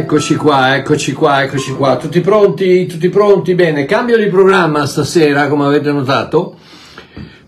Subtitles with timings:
[0.00, 1.98] Eccoci qua, eccoci qua, eccoci qua.
[1.98, 2.86] Tutti pronti?
[2.86, 3.54] Tutti pronti?
[3.54, 6.56] Bene, cambio di programma stasera, come avete notato.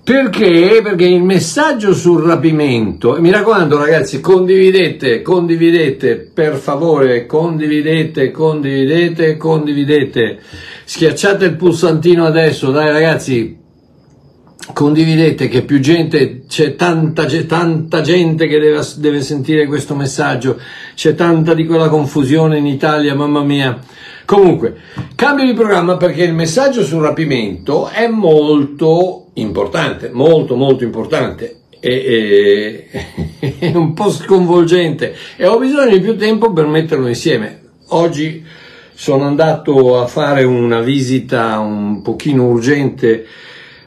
[0.05, 0.81] Perché?
[0.83, 10.39] Perché il messaggio sul rapimento, mi raccomando ragazzi, condividete, condividete, per favore, condividete, condividete, condividete.
[10.85, 13.62] Schiacciate il pulsantino adesso, dai ragazzi,
[14.73, 20.59] condividete che più gente, c'è tanta, tanta gente che deve, deve, sentire questo messaggio,
[20.95, 23.79] c'è tanta di quella confusione in Italia, mamma mia.
[24.25, 24.77] Comunque,
[25.17, 31.57] cambio di programma perché il messaggio sul rapimento è molto importante, molto molto importante.
[31.81, 32.87] E,
[33.41, 37.61] e, è un po' sconvolgente e ho bisogno di più tempo per metterlo insieme.
[37.89, 38.45] Oggi
[38.95, 43.27] sono andato a fare una visita un pochino urgente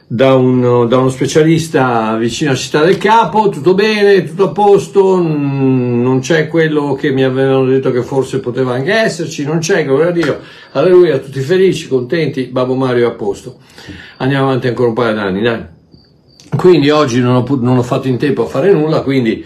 [0.08, 5.20] da, un, da, uno specialista vicino a Città del Capo, tutto bene, tutto a posto,
[5.20, 10.08] non c'è quello che mi avevano detto che forse poteva anche esserci, non c'è, gloria
[10.08, 10.40] a Dio,
[10.72, 13.58] alleluia, tutti felici, contenti, Babbo Mario è a posto.
[14.18, 15.64] Andiamo avanti ancora un paio d'anni, dai.
[16.56, 19.44] Quindi oggi non ho, non ho fatto in tempo a fare nulla, quindi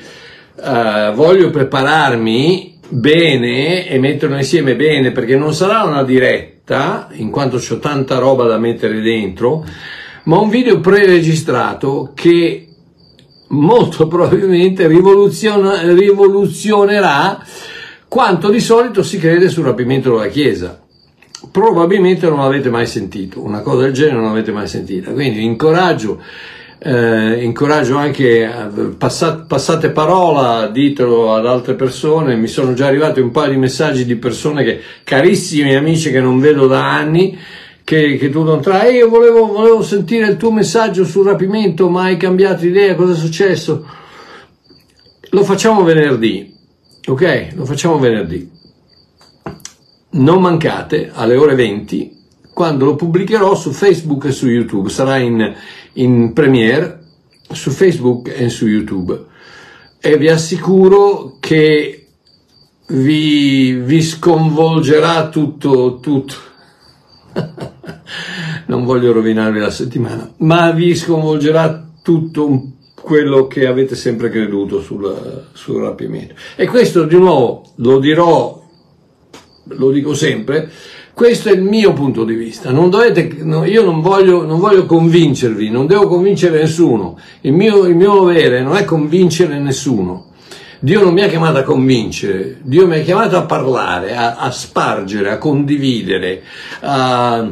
[0.56, 7.56] uh, voglio prepararmi bene e metterlo insieme bene perché non sarà una diretta, in quanto
[7.56, 9.64] ho tanta roba da mettere dentro,
[10.30, 12.68] ma un video preregistrato che
[13.48, 17.44] molto probabilmente rivoluzionerà
[18.06, 20.80] quanto di solito si crede sul rapimento della Chiesa.
[21.50, 26.22] Probabilmente non l'avete mai sentito, una cosa del genere non l'avete mai sentita, quindi incoraggio,
[26.78, 28.48] eh, incoraggio anche,
[28.96, 34.04] passate, passate parola, ditelo ad altre persone, mi sono già arrivati un paio di messaggi
[34.04, 37.36] di persone che, carissimi amici che non vedo da anni,
[37.90, 38.94] che, che tu non trai.
[38.94, 43.16] Io volevo, volevo sentire il tuo messaggio sul rapimento, ma hai cambiato idea, cosa è
[43.16, 43.84] successo?
[45.30, 46.54] Lo facciamo venerdì,
[47.04, 47.48] ok?
[47.54, 48.48] Lo facciamo venerdì.
[50.10, 52.18] Non mancate alle ore 20
[52.52, 54.88] quando lo pubblicherò su Facebook e su YouTube.
[54.88, 55.52] Sarà in,
[55.94, 57.06] in premiere
[57.50, 59.20] su Facebook e su YouTube.
[59.98, 62.06] E vi assicuro che
[62.86, 66.34] vi, vi sconvolgerà tutto, tutto.
[68.66, 75.46] non voglio rovinarvi la settimana, ma vi sconvolgerà tutto quello che avete sempre creduto sul,
[75.52, 76.34] sul rapimento.
[76.56, 78.62] E questo di nuovo lo dirò,
[79.64, 80.70] lo dico sempre,
[81.12, 82.70] questo è il mio punto di vista.
[82.70, 87.18] Non dovete, no, io non voglio, non voglio, convincervi, non devo convincere nessuno.
[87.42, 90.28] Il mio, il mio dovere non è convincere nessuno.
[90.78, 94.50] Dio non mi ha chiamato a convincere, Dio mi ha chiamato a parlare, a, a
[94.50, 96.42] spargere, a condividere,
[96.80, 97.46] a,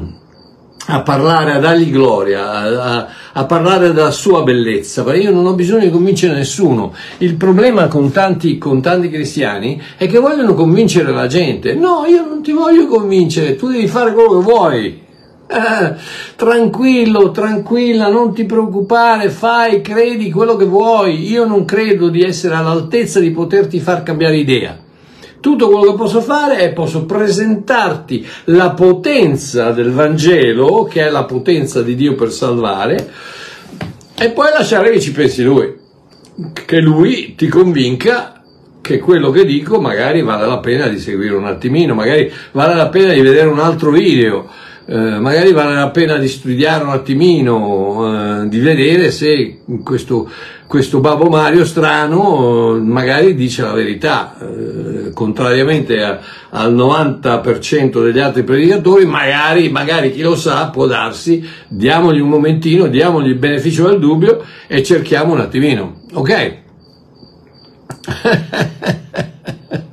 [0.91, 5.53] a parlare, a dargli gloria, a, a, parlare della sua bellezza, perché io non ho
[5.53, 6.95] bisogno di convincere nessuno.
[7.19, 11.75] Il problema con tanti, con tanti cristiani è che vogliono convincere la gente.
[11.75, 15.07] No, io non ti voglio convincere, tu devi fare quello che vuoi.
[15.51, 15.95] Eh,
[16.37, 21.29] tranquillo, tranquilla, non ti preoccupare, fai, credi quello che vuoi.
[21.31, 24.87] Io non credo di essere all'altezza di poterti far cambiare idea.
[25.41, 31.25] Tutto quello che posso fare è posso presentarti la potenza del Vangelo, che è la
[31.25, 33.11] potenza di Dio per salvare,
[34.17, 35.77] e poi lasciare che ci pensi lui,
[36.67, 38.43] che lui ti convinca
[38.81, 42.89] che quello che dico magari vale la pena di seguire un attimino, magari vale la
[42.89, 44.49] pena di vedere un altro video
[44.91, 50.31] eh, magari vale la pena di studiare un attimino, eh, di vedere se questo,
[50.67, 56.19] questo Babbo Mario strano eh, magari dice la verità, eh, contrariamente a,
[56.49, 62.87] al 90% degli altri predicatori, magari, magari chi lo sa può darsi, diamogli un momentino,
[62.87, 66.57] diamogli il beneficio del dubbio e cerchiamo un attimino, ok?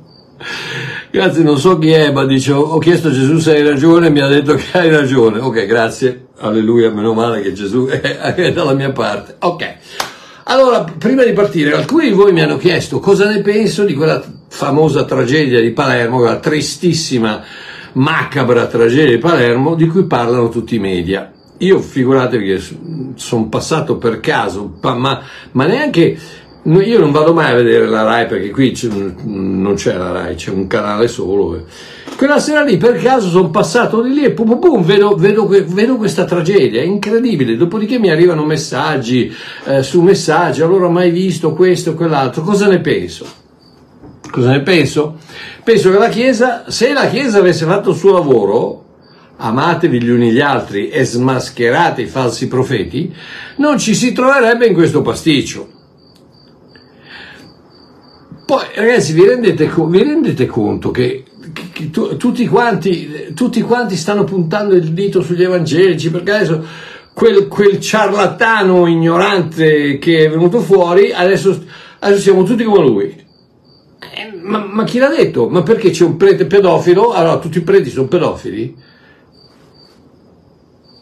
[1.16, 4.20] Grazie, non so chi è, ma dice, ho chiesto a Gesù se hai ragione, mi
[4.20, 5.38] ha detto che hai ragione.
[5.38, 9.36] Ok, grazie, alleluia, meno male che Gesù è dalla mia parte.
[9.38, 9.76] Ok,
[10.44, 14.22] allora, prima di partire, alcuni di voi mi hanno chiesto cosa ne penso di quella
[14.48, 17.42] famosa tragedia di Palermo, quella tristissima,
[17.92, 21.32] macabra tragedia di Palermo, di cui parlano tutti i media.
[21.60, 22.62] Io figuratevi che
[23.14, 25.22] sono passato per caso, ma,
[25.52, 26.18] ma neanche
[26.66, 30.34] io non vado mai a vedere la Rai perché qui c'è, non c'è la Rai,
[30.34, 31.64] c'è un canale solo.
[32.16, 35.46] Quella sera lì per caso sono passato di lì e pum, pum, pum, vedo, vedo,
[35.46, 37.56] vedo, questa tragedia, è incredibile.
[37.56, 39.32] Dopodiché mi arrivano messaggi
[39.64, 42.42] eh, su messaggi, allora mai visto questo quell'altro.
[42.42, 43.26] Cosa ne penso?
[44.28, 45.18] Cosa ne penso?
[45.62, 48.84] Penso che la Chiesa, se la Chiesa avesse fatto il suo lavoro,
[49.36, 53.14] amatevi gli uni gli altri e smascherate i falsi profeti,
[53.58, 55.74] non ci si troverebbe in questo pasticcio.
[58.46, 61.24] Poi ragazzi vi rendete, vi rendete conto che
[61.90, 66.64] tutti, quanti, tutti quanti stanno puntando il dito sugli evangelici perché adesso
[67.12, 71.60] quel, quel ciarlatano ignorante che è venuto fuori, adesso,
[71.98, 73.24] adesso siamo tutti come lui.
[74.14, 75.48] Eh, ma, ma, chi l'ha detto?
[75.48, 77.10] Ma perché c'è un prete pedofilo?
[77.10, 78.76] Allora tutti i preti sono pedofili?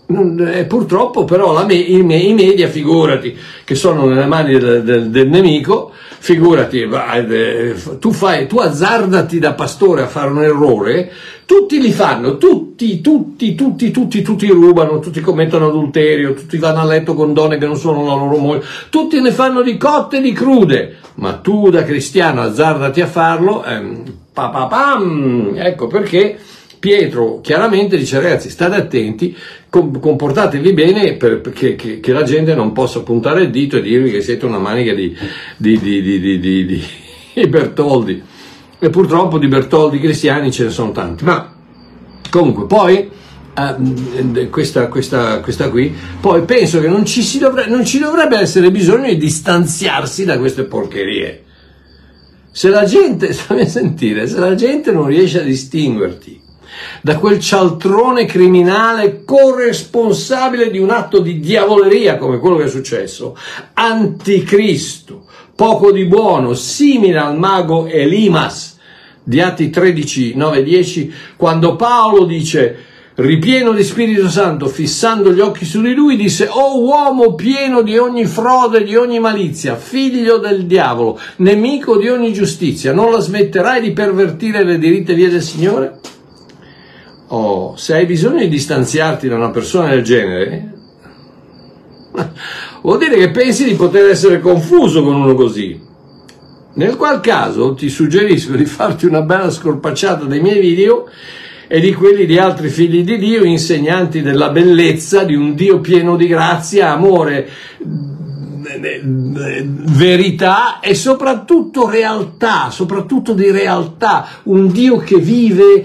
[0.06, 3.35] Eh, purtroppo però me, i, i, media, figurati,
[3.65, 9.55] che sono nelle mani del, del, del nemico, figurati, eh, tu, fai, tu azzardati da
[9.55, 11.11] pastore a fare un errore,
[11.47, 16.85] tutti li fanno, tutti, tutti, tutti, tutti, tutti rubano, tutti commettono adulterio, tutti vanno a
[16.85, 20.21] letto con donne che non sono la loro moglie, tutti ne fanno di cotte e
[20.21, 24.03] di crude, ma tu da cristiano azzardati a farlo, ehm,
[24.35, 26.39] pa, pa, pam, ecco perché
[26.85, 29.35] Pietro chiaramente dice ragazzi state attenti,
[29.71, 34.21] comportatevi bene perché che, che la gente non possa puntare il dito e dirvi che
[34.21, 35.17] siete una manica di,
[35.57, 36.85] di, di, di
[37.49, 38.23] Bertoldi.
[38.79, 41.25] E purtroppo di Bertoldi cristiani ce ne sono tanti.
[41.25, 41.55] Ma
[42.29, 43.11] comunque poi...
[43.57, 48.73] Uh, questa, questa, questa, qui, poi penso che non ci, dovrebbe, non ci dovrebbe essere
[48.73, 51.45] bisogno di distanziarsi da queste porcherie.
[52.51, 56.43] Se la gente, stammi sentire, se la gente non riesce a distinguerti
[57.00, 63.37] da quel cialtrone criminale corresponsabile di un atto di diavoleria come quello che è successo,
[63.75, 68.79] anticristo, poco di buono, simile al mago Elimas
[69.23, 75.65] di Atti 13, 9, 10, quando Paolo dice ripieno di Spirito Santo, fissando gli occhi
[75.65, 80.67] su di lui, disse, oh uomo pieno di ogni frode, di ogni malizia, figlio del
[80.67, 86.00] diavolo, nemico di ogni giustizia, non la smetterai di pervertire le diritte vie del Signore?
[87.37, 90.73] Oh, se hai bisogno di distanziarti da una persona del genere,
[92.81, 95.83] vuol dire che pensi di poter essere confuso con uno così.
[96.75, 101.09] Nel qual caso ti suggerisco di farti una bella scorpacciata dei miei video
[101.67, 106.15] e di quelli di altri figli di Dio, insegnanti della bellezza di un Dio pieno
[106.15, 107.51] di grazia, amore,
[109.91, 115.85] verità e soprattutto realtà, soprattutto di realtà, un Dio che vive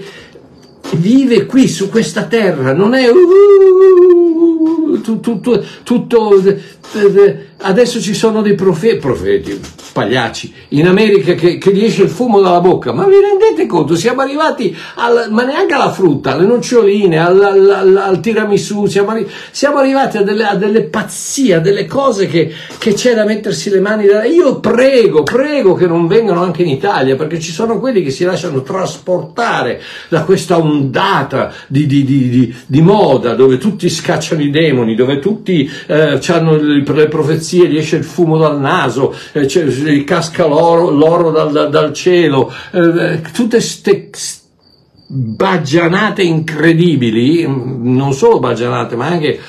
[0.96, 6.40] vive qui su questa terra, non è uh, uh, uh, tutto, tutto
[7.58, 9.60] adesso ci sono dei profeti, profeti
[9.92, 13.94] pagliacci in America che, che, gli esce il fumo dalla bocca, ma vi rendete conto?
[13.94, 19.28] Siamo arrivati, al, ma neanche alla frutta, alle noccioline, al, al, al tiramisù, siamo, arri-
[19.50, 23.70] siamo arrivati a delle, a delle, pazzie, a delle cose che, che, c'è da mettersi
[23.70, 24.06] le mani.
[24.06, 24.24] Da...
[24.24, 28.24] Io prego, prego che non vengano anche in Italia, perché ci sono quelli che si
[28.24, 34.94] lasciano trasportare da questa ondata di, di, di, di moda, dove tutti scacciano i demoni,
[34.94, 40.46] dove tutti eh, hanno le, le profezie, gli esce il fumo dal naso, eh, casca
[40.46, 44.10] l'oro, l'oro dal, dal, cielo, eh, tutte queste
[45.06, 49.40] baggianate incredibili, non solo baggianate, ma anche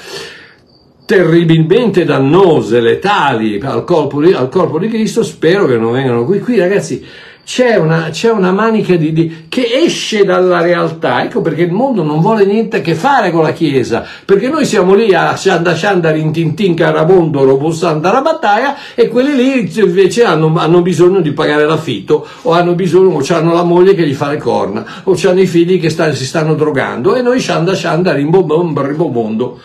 [1.06, 6.40] terribilmente dannose, letali al corpo di, al corpo di Cristo, spero che non vengano qui.
[6.40, 7.06] Qui ragazzi,
[7.52, 11.22] c'è una, c'è una manica di, di, che esce dalla realtà.
[11.22, 14.64] Ecco perché il mondo non vuole niente a che fare con la Chiesa, perché noi
[14.64, 20.54] siamo lì a Shanda Shanda, Rintintin, Carabondo, Robossanda, la battaglia e quelli lì invece hanno,
[20.56, 24.30] hanno, bisogno di pagare l'affitto o hanno bisogno, o hanno la moglie che gli fa
[24.30, 28.14] le corna, o hanno i figli che sta, si stanno drogando e noi Shanda Shanda,
[28.14, 29.60] Rimbombo, Rimbomondo.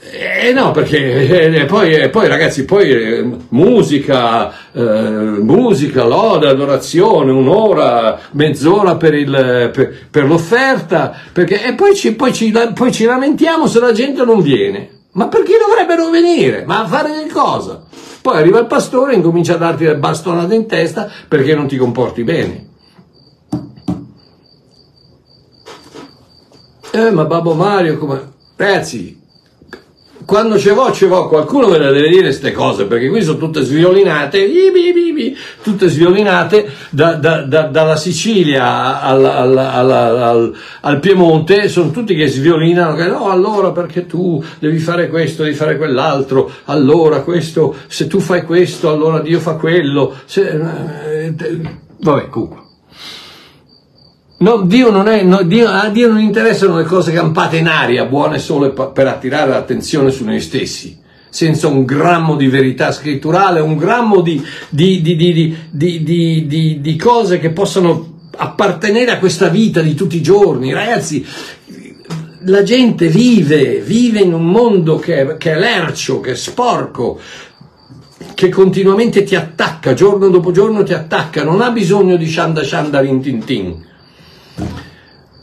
[0.00, 7.30] Eh no, perché eh, poi, eh, poi, ragazzi, poi eh, musica, eh, musica, lode, adorazione,
[7.30, 13.04] un'ora, mezz'ora per, il, per, per l'offerta, perché, e poi ci, poi, ci, poi ci
[13.04, 14.90] lamentiamo se la gente non viene.
[15.12, 16.64] Ma perché dovrebbero venire?
[16.66, 17.84] Ma a fare che cosa?
[18.20, 21.76] Poi arriva il pastore e incomincia a darti le bastonate in testa perché non ti
[21.76, 22.68] comporti bene.
[26.90, 28.32] Eh, ma Babbo Mario, come...
[28.56, 29.20] Ragazzi,
[30.26, 33.38] quando ce vo, ce vo, qualcuno me le deve dire queste cose, perché qui sono
[33.38, 34.50] tutte sviolinate,
[35.62, 42.26] tutte sviolinate da, da, da, dalla Sicilia al, al, al, al, Piemonte, sono tutti che
[42.26, 48.08] sviolinano, che no, allora perché tu devi fare questo, devi fare quell'altro, allora questo, se
[48.08, 51.34] tu fai questo, allora Dio fa quello, se, eh,
[52.00, 52.65] vabbè, comunque.
[54.38, 58.04] No, Dio non è, no, Dio, a Dio non interessano le cose campate in aria,
[58.04, 60.98] buone solo per attirare l'attenzione su noi stessi,
[61.30, 68.28] senza un grammo di verità scritturale, un grammo di, di, di, di cose che possano
[68.36, 70.74] appartenere a questa vita di tutti i giorni.
[70.74, 71.24] Ragazzi,
[72.40, 77.18] la gente vive, vive in un mondo che che è lercio, che è sporco,
[78.34, 83.00] che continuamente ti attacca, giorno dopo giorno ti attacca, non ha bisogno di shanda shanda
[83.00, 83.94] rintintin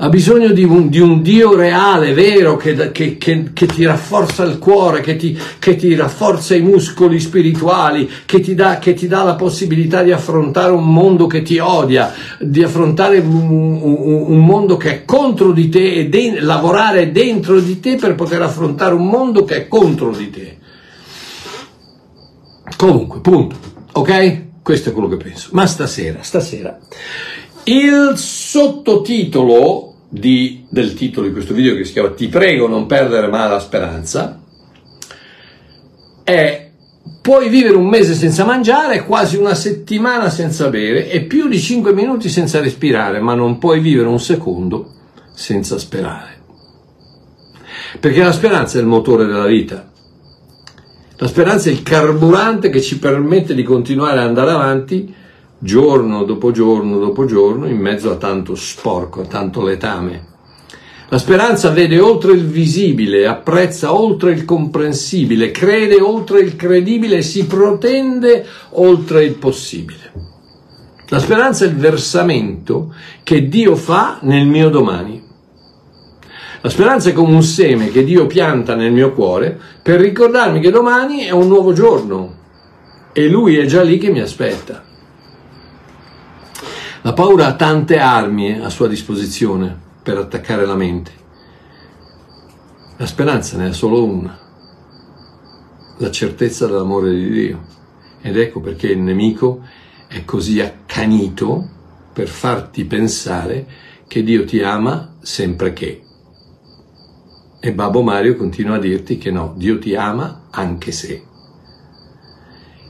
[0.04, 4.44] ha bisogno di un, di un, Dio reale, vero, che, che, che, che ti rafforza
[4.44, 9.36] il cuore, ti, che ti, rafforza i muscoli spirituali, che ti, dà, ti, dà, la
[9.36, 14.92] possibilità di affrontare un mondo che ti odia, di affrontare un, un, un mondo che
[14.92, 19.46] è contro di te e de- lavorare dentro di te per poter affrontare un mondo
[19.46, 20.58] che è contro di te.
[22.76, 23.56] Comunque, punto.
[23.94, 24.42] Ok?
[24.62, 25.48] Questo è quello che penso.
[25.54, 26.78] Ma stasera, stasera,
[27.64, 33.28] il sottotitolo di, del titolo di questo video che si chiama Ti prego non perdere
[33.28, 34.40] mai la speranza
[36.24, 36.70] è
[37.20, 41.94] puoi vivere un mese senza mangiare, quasi una settimana senza bere e più di 5
[41.94, 44.92] minuti senza respirare, ma non puoi vivere un secondo
[45.34, 46.42] senza sperare.
[48.00, 49.90] Perché la speranza è il motore della vita.
[51.18, 55.14] La speranza è il carburante che ci permette di continuare ad andare avanti
[55.64, 60.32] giorno dopo giorno dopo giorno in mezzo a tanto sporco, a tanto letame.
[61.08, 67.46] La speranza vede oltre il visibile, apprezza oltre il comprensibile, crede oltre il credibile si
[67.46, 70.12] protende oltre il possibile.
[71.08, 72.94] La speranza è il versamento
[73.24, 75.22] che Dio fa nel mio domani.
[76.62, 80.72] La speranza è come un seme che Dio pianta nel mio cuore per ricordarmi che
[80.72, 82.36] domani è un nuovo giorno
[83.14, 84.92] e Lui è già lì che mi aspetta.
[87.06, 91.12] La paura ha tante armi a sua disposizione per attaccare la mente.
[92.96, 94.40] La speranza ne ha solo una,
[95.98, 97.66] la certezza dell'amore di Dio.
[98.22, 99.68] Ed ecco perché il nemico
[100.08, 101.68] è così accanito
[102.14, 103.68] per farti pensare
[104.08, 106.06] che Dio ti ama sempre che.
[107.60, 111.22] E Babbo Mario continua a dirti che no, Dio ti ama anche se.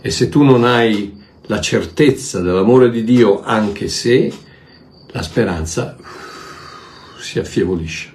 [0.01, 4.31] E se tu non hai la certezza dell'amore di Dio anche se
[5.07, 5.97] la speranza
[7.19, 8.12] si affievolisce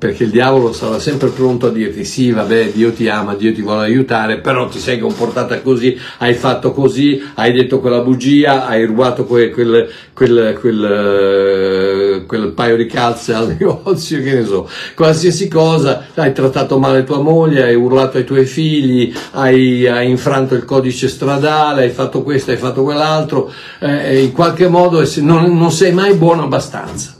[0.00, 3.60] perché il diavolo sarà sempre pronto a dirti sì, vabbè, Dio ti ama, Dio ti
[3.60, 8.86] vuole aiutare, però ti sei comportata così, hai fatto così, hai detto quella bugia, hai
[8.86, 14.66] rubato quel, quel, quel, quel, quel paio di calze al negozio, che ne so,
[14.96, 20.54] qualsiasi cosa, hai trattato male tua moglie, hai urlato ai tuoi figli, hai, hai infranto
[20.54, 25.70] il codice stradale, hai fatto questo, hai fatto quell'altro, eh, in qualche modo non, non
[25.70, 27.18] sei mai buono abbastanza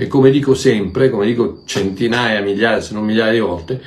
[0.00, 3.80] e come dico sempre, come dico centinaia, migliaia, se non migliaia di volte,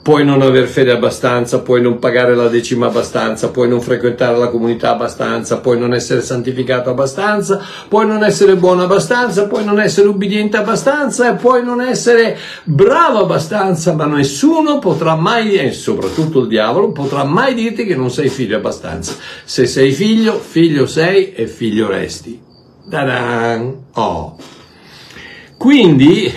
[0.00, 4.48] puoi non aver fede abbastanza, puoi non pagare la decima abbastanza, puoi non frequentare la
[4.48, 10.08] comunità abbastanza, puoi non essere santificato abbastanza, puoi non essere buono abbastanza, puoi non essere
[10.08, 16.48] ubbidiente abbastanza e puoi non essere bravo abbastanza, ma nessuno potrà mai, e soprattutto il
[16.48, 19.16] diavolo, potrà mai dirti che non sei figlio abbastanza.
[19.44, 22.40] Se sei figlio, figlio sei e figlio resti.
[22.88, 23.74] Ta-dan!
[23.92, 24.36] Oh!
[25.62, 26.28] Quindi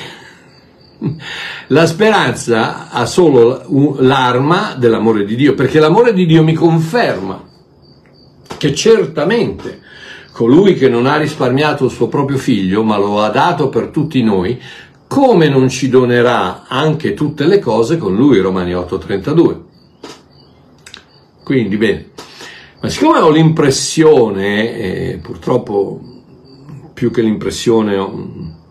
[1.70, 7.44] la speranza ha solo l'arma dell'amore di Dio, perché l'amore di Dio mi conferma
[8.56, 9.82] che certamente
[10.32, 14.22] colui che non ha risparmiato il suo proprio figlio, ma lo ha dato per tutti
[14.22, 14.62] noi,
[15.08, 19.64] come non ci donerà anche tutte le cose con lui, Romani 8:32.
[21.44, 22.12] Quindi bene,
[22.80, 26.00] ma siccome ho l'impressione, eh, purtroppo
[26.94, 28.64] più che l'impressione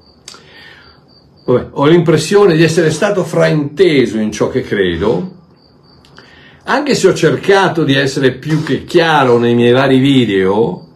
[1.44, 5.32] Vabbè, ho l'impressione di essere stato frainteso in ciò che credo,
[6.64, 10.88] anche se ho cercato di essere più che chiaro nei miei vari video,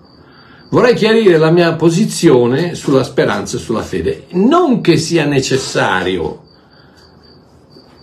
[0.71, 4.25] vorrei chiarire la mia posizione sulla speranza e sulla fede.
[4.31, 6.45] Non che sia necessario,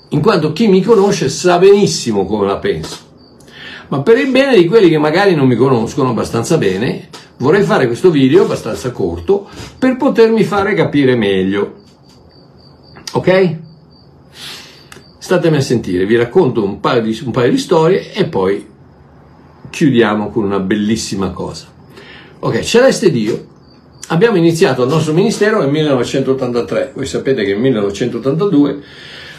[0.10, 2.98] in quanto chi mi conosce sa benissimo come la penso.
[3.88, 7.88] Ma per il bene di quelli che magari non mi conoscono abbastanza bene, vorrei fare
[7.88, 9.50] questo video abbastanza corto
[9.80, 11.82] per potermi fare capire meglio.
[13.16, 13.58] Ok?
[15.18, 18.68] Statemi a sentire, vi racconto un paio, di, un paio di storie e poi
[19.70, 21.68] chiudiamo con una bellissima cosa.
[22.40, 23.48] Ok, Celeste Dio,
[24.08, 26.92] abbiamo iniziato il nostro ministero nel 1983.
[26.94, 28.84] Voi sapete che nel 1982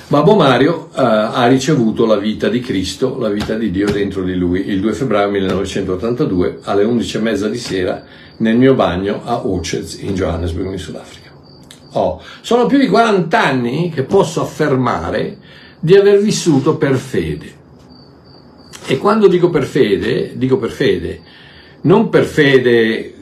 [0.09, 4.35] Babbo Mario uh, ha ricevuto la vita di Cristo, la vita di Dio dentro di
[4.35, 8.05] lui, il 2 febbraio 1982 alle 11.30 di sera
[8.39, 11.26] nel mio bagno a Orchards in Johannesburg, in Sudafrica
[11.97, 12.23] ho.
[12.41, 15.39] Sono più di 40 anni che posso affermare
[15.81, 17.55] di aver vissuto per fede.
[18.87, 21.21] E quando dico per fede, dico per fede,
[21.83, 23.15] non per fede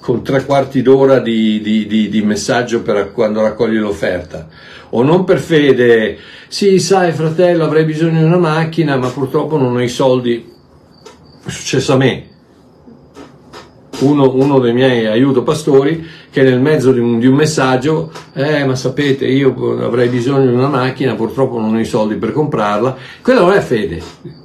[0.00, 4.48] con tre quarti d'ora di, di, di, di messaggio per quando raccogli l'offerta,
[4.90, 9.74] o non per fede, sì, sai fratello, avrei bisogno di una macchina, ma purtroppo non
[9.74, 10.52] ho i soldi.
[11.42, 12.28] È successo a me.
[14.00, 18.64] Uno, uno dei miei aiuto pastori che nel mezzo di un, di un, messaggio, eh
[18.64, 22.96] ma sapete io avrei bisogno di una macchina, purtroppo non ho i soldi per comprarla,
[23.22, 24.02] quella non è fede,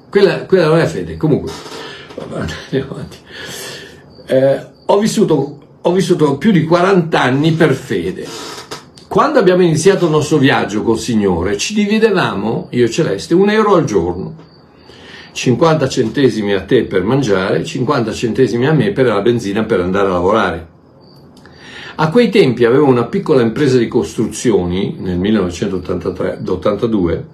[0.07, 1.51] quella, quella non è fede, comunque.
[4.31, 8.27] Eh, ho, vissuto, ho vissuto più di 40 anni per fede.
[9.07, 13.73] Quando abbiamo iniziato il nostro viaggio col Signore, ci dividevamo, io e Celeste, un euro
[13.73, 14.35] al giorno.
[15.31, 20.09] 50 centesimi a te per mangiare, 50 centesimi a me per la benzina per andare
[20.09, 20.68] a lavorare.
[22.01, 27.27] A quei tempi avevo una piccola impresa di costruzioni nel 1982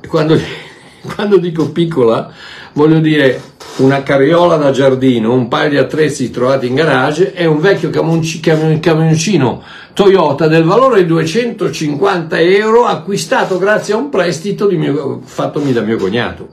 [0.00, 0.34] e quando,
[1.14, 2.28] quando dico piccola
[2.72, 3.40] voglio dire
[3.76, 9.62] una carriola da giardino, un paio di attrezzi trovati in garage e un vecchio camioncino
[9.92, 15.96] Toyota del valore di 250 euro acquistato grazie a un prestito mio, fattomi da mio
[15.96, 16.48] cognato.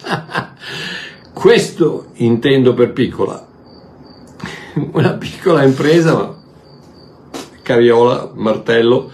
[1.34, 3.47] Questo intendo per piccola
[4.92, 6.36] una piccola impresa, ma
[7.62, 9.10] carriola, martello,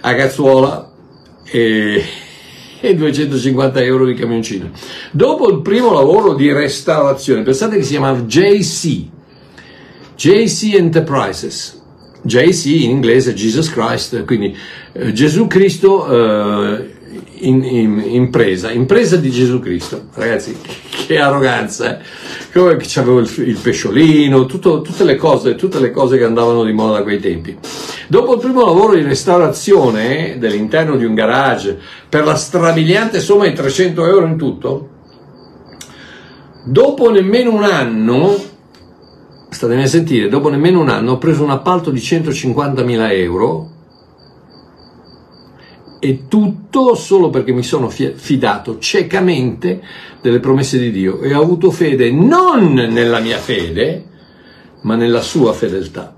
[0.00, 0.90] a cazzuola
[1.44, 2.04] e,
[2.80, 4.70] e 250 euro di camioncino.
[5.10, 9.06] Dopo il primo lavoro di restaurazione, pensate che si chiamava JC,
[10.16, 11.78] JC Enterprises.
[12.22, 14.54] JC in inglese Jesus Christ, quindi
[14.92, 16.94] eh, Gesù Cristo eh,
[17.40, 20.06] in, in, impresa, impresa di Gesù Cristo.
[20.14, 20.56] Ragazzi,
[21.06, 22.04] che arroganza, eh?
[22.52, 26.64] come che avevo il, il pesciolino, tutto, tutte, le cose, tutte le cose che andavano
[26.64, 27.56] di moda a quei tempi.
[28.08, 33.52] Dopo il primo lavoro di restaurazione dell'interno di un garage per la strabiliante somma di
[33.54, 34.88] 300 euro in tutto,
[36.64, 38.36] dopo nemmeno un anno,
[39.48, 43.78] statemi a sentire, dopo nemmeno un anno ho preso un appalto di 150.000 euro
[46.00, 49.80] e tutto solo perché mi sono fidato ciecamente
[50.20, 54.04] delle promesse di Dio e ho avuto fede non nella mia fede,
[54.82, 56.16] ma nella sua fedeltà.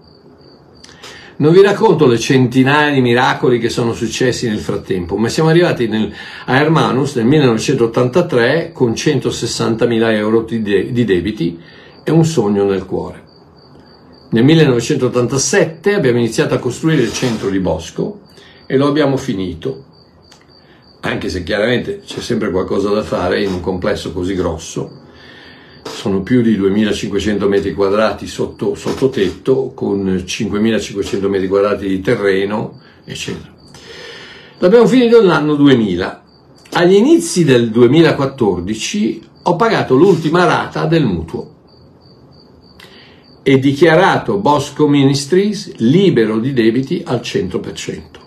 [1.35, 5.89] Non vi racconto le centinaia di miracoli che sono successi nel frattempo, ma siamo arrivati
[5.89, 6.13] nel,
[6.47, 11.59] a Hermanus nel 1983 con 160.000 euro di, de, di debiti
[12.05, 13.25] e un sogno nel cuore.
[14.31, 18.21] Nel 1987 abbiamo iniziato a costruire il centro di Bosco
[18.73, 19.85] e lo abbiamo finito,
[21.01, 25.01] anche se chiaramente c'è sempre qualcosa da fare in un complesso così grosso.
[25.83, 32.81] Sono più di 2500 metri quadrati sotto, sotto tetto, con 5500 metri quadrati di terreno,
[33.05, 33.53] eccetera.
[34.57, 36.25] L'abbiamo finito nell'anno 2000.
[36.71, 41.51] Agli inizi del 2014 ho pagato l'ultima rata del mutuo
[43.43, 48.23] e dichiarato Bosco Ministries libero di debiti al 100%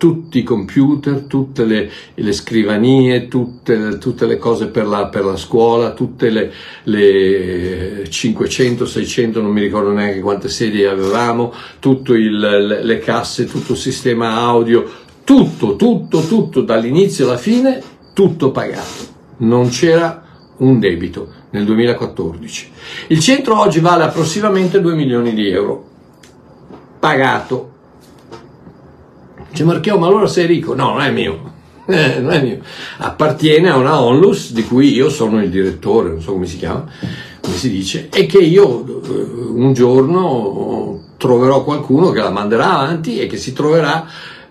[0.00, 5.36] tutti i computer, tutte le, le scrivanie, tutte, tutte, le cose per la, per la
[5.36, 6.50] scuola, tutte le,
[6.84, 13.78] le, 500, 600, non mi ricordo neanche quante sedie avevamo, tutte le, casse, tutto il
[13.78, 14.90] sistema audio,
[15.22, 17.82] tutto, tutto, tutto, dall'inizio alla fine,
[18.14, 19.04] tutto pagato.
[19.40, 20.24] Non c'era
[20.56, 22.70] un debito nel 2014.
[23.08, 25.84] Il centro oggi vale approssimativamente 2 milioni di euro,
[26.98, 27.70] pagato
[29.50, 30.74] Dice Marchio, ma allora sei ricco?
[30.74, 31.48] No, non è mio.
[31.90, 32.58] Eh, non è mio.
[32.98, 36.84] Appartiene a una onlus di cui io sono il direttore, non so come si chiama,
[37.40, 43.18] come si dice, e che io eh, un giorno troverò qualcuno che la manderà avanti
[43.18, 44.06] e che si troverà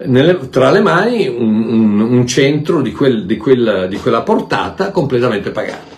[0.06, 4.92] nelle, tra le mani un, un, un centro di, quel, di, quella, di quella portata
[4.92, 5.96] completamente pagato.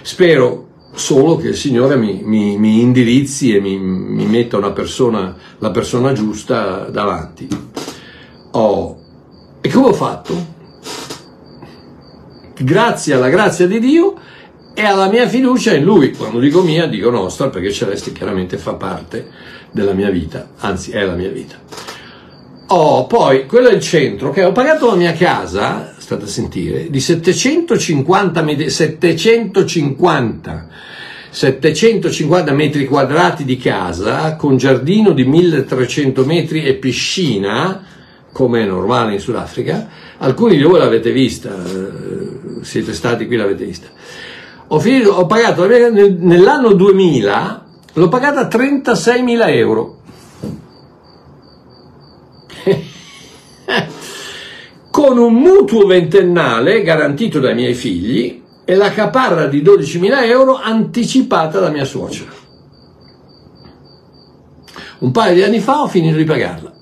[0.00, 5.70] Spero solo che il Signore mi, mi, mi indirizzi e mi, mi metta persona, la
[5.70, 7.48] persona giusta davanti.
[8.58, 8.98] Oh,
[9.60, 10.56] e come ho fatto?
[12.58, 14.16] Grazie alla grazia di Dio
[14.74, 16.10] e alla mia fiducia in Lui.
[16.10, 19.28] Quando dico mia, dico nostra, perché Celeste chiaramente fa parte
[19.70, 21.54] della mia vita, anzi è la mia vita.
[22.70, 26.90] Oh, poi quello è il centro, che ho pagato la mia casa, state a sentire,
[26.90, 30.68] di 750, 750
[31.30, 37.84] 750 metri quadrati di casa con giardino di 1300 metri e piscina
[38.32, 39.88] come è normale in Sudafrica,
[40.18, 43.88] alcuni di voi l'avete vista, eh, siete stati qui l'avete vista.
[44.68, 49.96] Ho, finito, ho pagato nell'anno 2000, l'ho pagata 36.000 euro.
[54.90, 61.60] con un mutuo ventennale garantito dai miei figli e la caparra di 12.000 euro anticipata
[61.60, 62.30] da mia suocera.
[64.98, 66.77] Un paio di anni fa ho finito di pagarla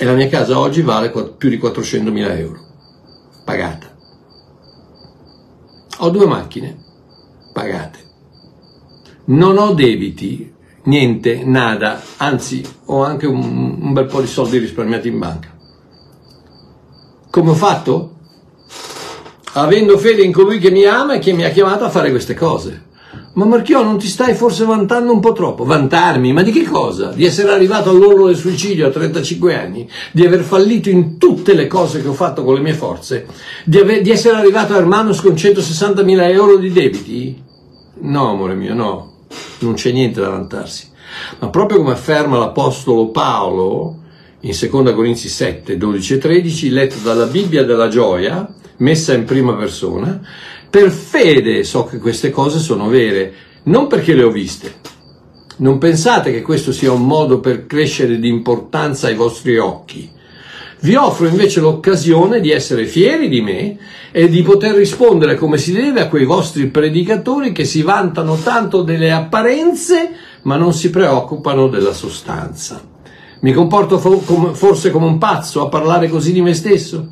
[0.00, 2.60] e la mia casa oggi vale più di 400.000 euro,
[3.44, 3.96] pagata.
[5.98, 6.78] Ho due macchine,
[7.52, 7.98] pagate.
[9.24, 15.08] non ho debiti, niente, nada, anzi ho anche un, un bel po' di soldi risparmiati
[15.08, 15.56] in banca.
[17.28, 18.14] Come ho fatto?
[19.54, 22.34] Avendo fede in colui che mi ama e che mi ha chiamato a fare queste
[22.34, 22.86] cose.
[23.38, 25.62] Ma Marchiò, non ti stai forse vantando un po' troppo?
[25.62, 26.32] Vantarmi?
[26.32, 27.12] Ma di che cosa?
[27.12, 29.88] Di essere arrivato all'orlo del suicidio a 35 anni?
[30.10, 33.26] Di aver fallito in tutte le cose che ho fatto con le mie forze?
[33.64, 37.40] Di, aver, di essere arrivato a Hermanos con 160.000 euro di debiti?
[38.00, 39.12] No, amore mio, no.
[39.60, 40.88] Non c'è niente da vantarsi.
[41.38, 43.98] Ma proprio come afferma l'Apostolo Paolo
[44.40, 49.54] in 2 Corinzi 7, 12 e 13, letto dalla Bibbia della gioia, messa in prima
[49.54, 50.20] persona,
[50.70, 53.32] per fede so che queste cose sono vere,
[53.64, 54.74] non perché le ho viste.
[55.56, 60.16] Non pensate che questo sia un modo per crescere di importanza ai vostri occhi.
[60.80, 63.76] Vi offro invece l'occasione di essere fieri di me
[64.12, 68.82] e di poter rispondere come si deve a quei vostri predicatori che si vantano tanto
[68.82, 70.10] delle apparenze
[70.42, 72.80] ma non si preoccupano della sostanza.
[73.40, 77.08] Mi comporto forse come un pazzo a parlare così di me stesso?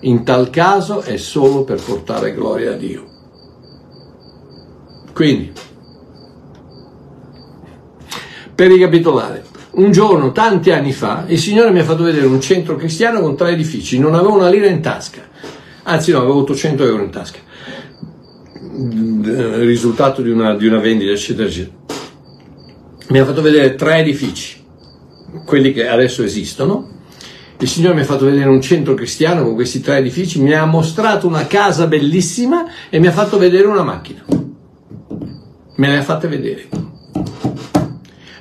[0.00, 3.04] In tal caso è solo per portare gloria a Dio.
[5.12, 5.50] Quindi,
[8.54, 9.44] per ricapitolare,
[9.76, 13.36] un giorno, tanti anni fa, il Signore mi ha fatto vedere un centro cristiano con
[13.36, 15.22] tre edifici, non avevo una lira in tasca,
[15.84, 17.38] anzi no, avevo 800 euro in tasca,
[19.58, 21.74] risultato di una, di una vendita, eccetera, eccetera.
[23.08, 24.64] Mi ha fatto vedere tre edifici,
[25.44, 26.95] quelli che adesso esistono,
[27.58, 30.66] il Signore mi ha fatto vedere un centro cristiano con questi tre edifici, mi ha
[30.66, 34.24] mostrato una casa bellissima e mi ha fatto vedere una macchina.
[35.76, 36.68] Me le ha fatte vedere.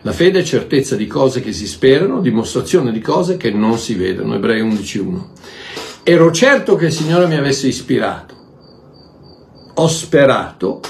[0.01, 3.95] La fede è certezza di cose che si sperano, dimostrazione di cose che non si
[3.95, 4.35] vedono.
[4.35, 5.23] Ebrei 11.1.
[6.03, 8.35] Ero certo che il Signore mi avesse ispirato.
[9.75, 10.81] Ho sperato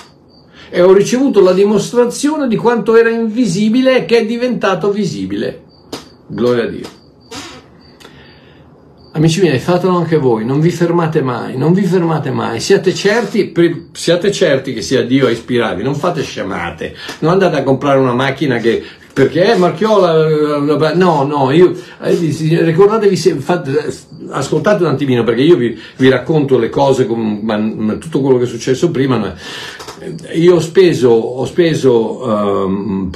[0.70, 5.64] e ho ricevuto la dimostrazione di quanto era invisibile e che è diventato visibile.
[6.28, 7.04] Gloria a Dio.
[9.16, 13.54] Amici miei, fatelo anche voi, non vi fermate mai, non vi fermate mai, siate certi,
[13.94, 18.14] siate certi che sia Dio a ispirarvi, non fate scemate, non andate a comprare una
[18.14, 23.90] macchina che perché è Marchiola, no, no, io, eh, ricordatevi, se, fate,
[24.32, 28.44] ascoltate un attimino perché io vi, vi racconto le cose, con, ma, tutto quello che
[28.44, 29.34] è successo prima,
[30.34, 33.10] io ho speso, ho speso um,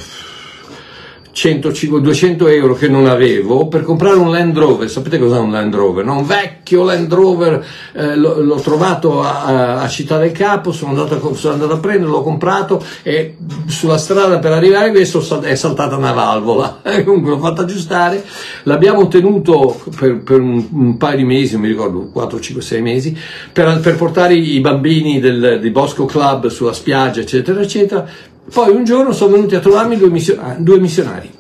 [1.32, 4.90] 100, 200 euro che non avevo per comprare un Land Rover.
[4.90, 6.04] Sapete cos'è un Land Rover?
[6.04, 6.18] No?
[6.18, 11.54] Un vecchio Land Rover, eh, l'ho, trovato a, a, Città del Capo, sono andato, sono
[11.54, 13.38] andato, a, prenderlo, l'ho comprato e
[13.68, 16.82] sulla strada per arrivare questo è saltata una valvola.
[17.06, 18.24] Comunque l'ho fatta aggiustare,
[18.64, 22.82] l'abbiamo tenuto per, per un, un, paio di mesi, non mi ricordo, 4, 5, 6
[22.82, 23.18] mesi,
[23.54, 28.08] per, per portare i bambini del, di Bosco Club sulla spiaggia, eccetera, eccetera
[28.52, 30.64] poi un giorno sono venuti a trovarmi due, missionari.
[30.64, 31.38] Due missionari.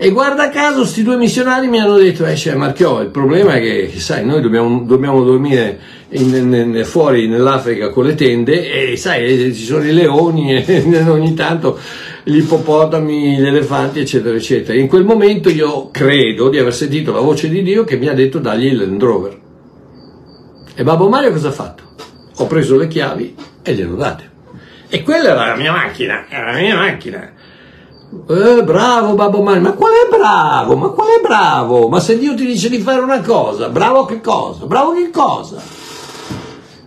[0.00, 3.60] E guarda caso, questi due missionari mi hanno detto, eh, cioè, Marchiò, il problema è
[3.60, 9.52] che, sai, noi dobbiamo, dobbiamo dormire in, in, fuori nell'Africa con le tende e, sai,
[9.52, 11.80] ci sono i leoni e ogni tanto
[12.22, 14.78] gli ippopotami, gli elefanti, eccetera, eccetera.
[14.78, 18.14] In quel momento io credo di aver sentito la voce di Dio che mi ha
[18.14, 19.38] detto dagli il Land Rover.
[20.76, 21.82] E Babbo Mario cosa ha fatto?
[22.36, 24.27] Ho preso le chiavi e gliele ho date.
[24.88, 27.32] E quella era la mia macchina, era la mia macchina.
[28.10, 30.76] Eh, bravo Babbo Mario, ma qual è bravo?
[30.76, 31.88] Ma qual è bravo?
[31.88, 34.64] Ma se Dio ti dice di fare una cosa, bravo che cosa?
[34.64, 35.60] Bravo che cosa?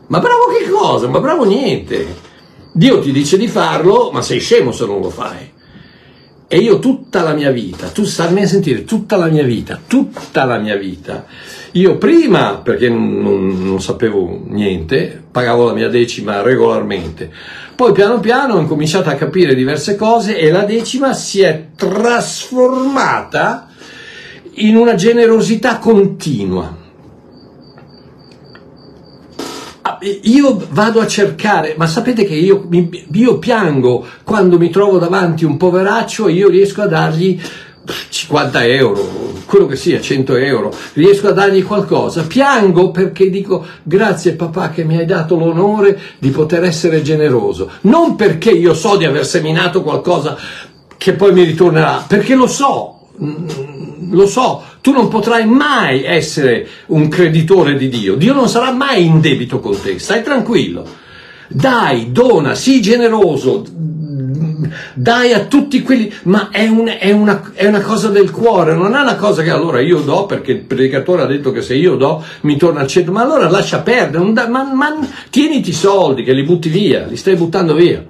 [0.07, 1.07] Ma bravo che cosa?
[1.07, 2.29] Ma bravo niente.
[2.71, 5.51] Dio ti dice di farlo, ma sei scemo se non lo fai.
[6.47, 10.43] E io tutta la mia vita, tu stammi a sentire, tutta la mia vita, tutta
[10.43, 11.25] la mia vita,
[11.73, 17.31] io prima, perché non, non sapevo niente, pagavo la mia decima regolarmente,
[17.75, 23.69] poi piano piano ho incominciato a capire diverse cose e la decima si è trasformata
[24.55, 26.77] in una generosità continua.
[29.83, 32.67] Ah, io vado a cercare, ma sapete che io,
[33.13, 37.39] io piango quando mi trovo davanti un poveraccio e io riesco a dargli
[38.09, 39.09] 50 euro,
[39.45, 44.83] quello che sia, 100 euro, riesco a dargli qualcosa, piango perché dico grazie papà che
[44.83, 49.81] mi hai dato l'onore di poter essere generoso, non perché io so di aver seminato
[49.81, 50.37] qualcosa
[50.97, 56.67] che poi mi ritornerà, perché lo so, mm, lo so, tu non potrai mai essere
[56.87, 60.85] un creditore di Dio, Dio non sarà mai in debito con te, stai tranquillo,
[61.47, 63.65] dai, dona, sii generoso,
[64.93, 68.95] dai a tutti quelli, ma è, un, è, una, è, una, cosa del cuore, non
[68.95, 71.95] è una cosa che allora io do perché il predicatore ha detto che se io
[71.95, 74.97] do mi torna al centro, ma allora lascia perdere, da, ma, ma
[75.29, 78.03] tieniti i soldi che li butti via, li stai buttando via.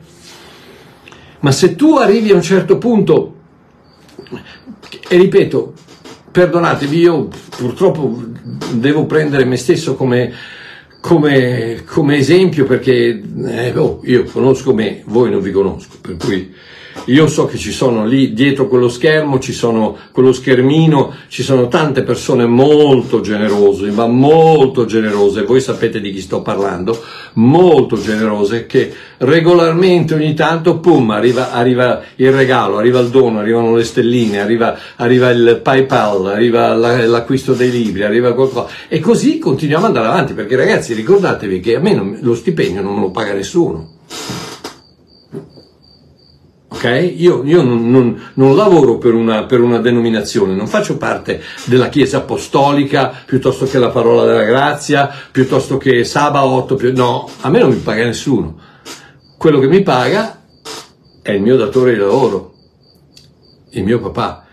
[1.39, 3.35] Ma se tu arrivi a un certo punto,
[5.07, 5.73] e ripeto,
[6.31, 8.23] perdonatevi, io purtroppo
[8.73, 10.31] devo prendere me stesso come,
[11.01, 16.53] come, come esempio perché eh, oh, io conosco me, voi non vi conosco, per cui
[17.05, 21.67] io so che ci sono lì dietro quello schermo, ci sono quello schermino, ci sono
[21.67, 27.01] tante persone molto generose, ma molto generose, voi sapete di chi sto parlando,
[27.33, 33.75] molto generose che regolarmente ogni tanto, pum, arriva, arriva il regalo, arriva il dono, arrivano
[33.75, 38.67] le stelline, arriva, arriva il PayPal, arriva l'acquisto dei libri, arriva qualcosa.
[38.87, 42.81] E così continuiamo ad andare avanti, perché ragazzi ricordatevi che a me non, lo stipendio
[42.81, 43.99] non me lo paga nessuno
[46.73, 47.13] ok?
[47.17, 51.89] Io, io non, non, non, lavoro per una, per una, denominazione, non faccio parte della
[51.89, 57.59] Chiesa Apostolica piuttosto che la Parola della Grazia, piuttosto che Sabaotto, più, no, a me
[57.59, 58.57] non mi paga nessuno.
[59.37, 60.43] Quello che mi paga
[61.21, 62.53] è il mio datore di lavoro,
[63.71, 64.45] il mio papà.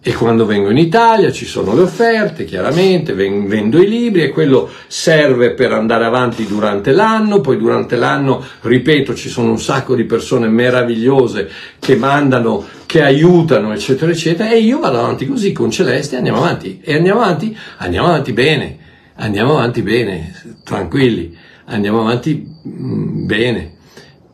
[0.00, 4.70] E quando vengo in Italia ci sono le offerte, chiaramente, vendo i libri e quello
[4.86, 10.04] serve per andare avanti durante l'anno, poi durante l'anno, ripeto, ci sono un sacco di
[10.04, 16.14] persone meravigliose che mandano, che aiutano, eccetera, eccetera, e io vado avanti così con Celeste,
[16.14, 18.78] andiamo avanti, e andiamo avanti, andiamo avanti bene,
[19.16, 23.76] andiamo avanti bene, tranquilli, andiamo avanti mm, bene.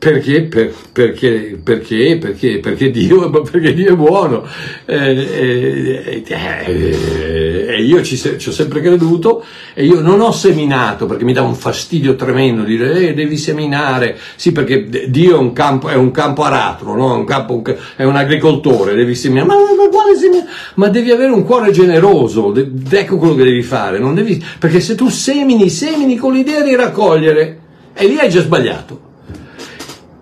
[0.05, 0.43] Perché?
[0.43, 4.45] Per, perché, perché, perché, perché, Dio, perché Dio è buono
[4.85, 11.07] eh, eh, eh, e io ci, ci, ho sempre creduto e io non ho seminato
[11.07, 15.53] perché mi dà un fastidio tremendo dire eh, devi seminare, sì perché Dio è un
[15.53, 17.15] campo, è un campo aratro, no?
[17.15, 17.63] un campo,
[17.95, 20.47] è un agricoltore, devi seminare, ma, ma, seminare?
[20.75, 22.53] ma devi avere un cuore generoso,
[22.91, 27.59] ecco quello che devi fare, devi, perché se tu semini, semini con l'idea di raccogliere
[27.95, 29.13] e lì hai già sbagliato.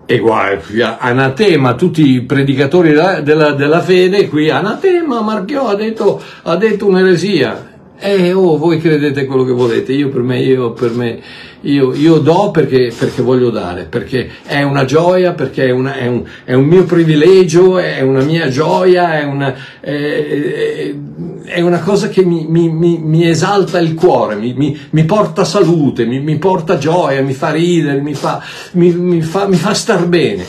[0.06, 6.56] E guarda, anatema tutti i predicatori della, della, fede, qui anatema, Marchiò ha detto, ha
[6.56, 7.72] detto un'eresia.
[7.98, 11.20] E oh, voi credete quello che volete, io per me, io per me,
[11.62, 16.06] io, io do perché, perché, voglio dare, perché è una gioia, perché è, una, è,
[16.06, 20.94] un, è un, mio privilegio, è una mia gioia, è una, è,
[21.44, 26.38] è una cosa che mi, mi, mi, mi, esalta il cuore, mi, porta salute, mi,
[26.38, 30.44] porta gioia, mi fa ridere, mi fa, fa, mi fa star bene,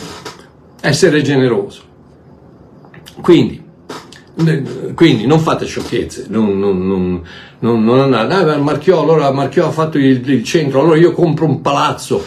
[0.81, 1.81] essere generoso.
[3.21, 3.61] Quindi,
[4.95, 7.21] quindi non fate sciocchezze, non, non, non,
[7.59, 11.45] non, non andate, ah, Marchiò, allora Marchiò ha fatto il, il centro, allora io compro
[11.45, 12.23] un palazzo,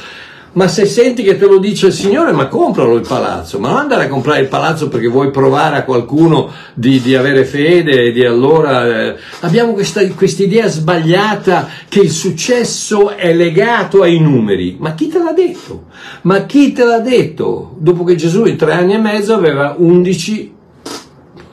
[0.53, 3.79] ma se senti che te lo dice il Signore, ma compralo il palazzo, ma non
[3.79, 8.13] andare a comprare il palazzo perché vuoi provare a qualcuno di, di avere fede e
[8.13, 8.87] di allora...
[8.87, 10.03] Eh, abbiamo questa
[10.43, 14.77] idea sbagliata che il successo è legato ai numeri.
[14.79, 15.87] Ma chi te l'ha detto?
[16.23, 17.75] Ma chi te l'ha detto?
[17.79, 20.55] Dopo che Gesù in tre anni e mezzo aveva undici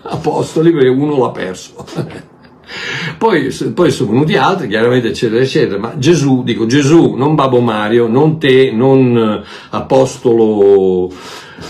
[0.03, 1.73] apostoli perché uno l'ha perso.
[3.17, 5.79] Poi, poi, sono venuti altri, chiaramente, eccetera, eccetera.
[5.79, 11.11] Ma Gesù, dico Gesù, non Babbo Mario, non te, non eh, Apostolo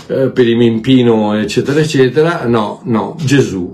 [0.08, 2.46] eh, per il Mimpino, eccetera, eccetera.
[2.46, 3.72] No, no, Gesù.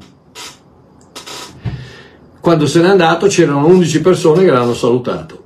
[2.40, 5.41] Quando se n'è andato c'erano 11 persone che l'hanno salutato.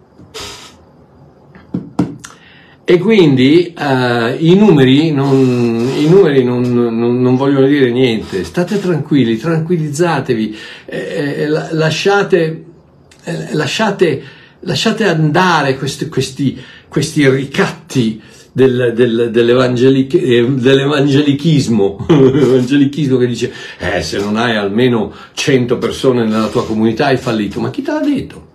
[2.88, 3.83] E quindi uh,
[4.38, 10.96] i numeri, non, i numeri non, non, non, vogliono dire niente, state tranquilli, tranquillizzatevi, eh,
[10.96, 12.64] eh lasciate,
[13.25, 14.22] eh, lasciate,
[14.61, 18.22] lasciate, andare questi, questi, questi ricatti
[18.53, 26.25] del, del, dell'evangelic, eh, dell'evangelichismo, evangelichismo che dice eh, se non hai almeno 100 persone
[26.25, 28.45] nella tua comunità hai fallito, ma chi te l'ha detto?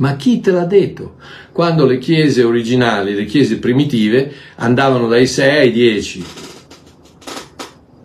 [0.00, 1.16] Ma chi te l'ha detto?
[1.52, 6.24] Quando le chiese originali, le chiese primitive, andavano dai 6 ai 10,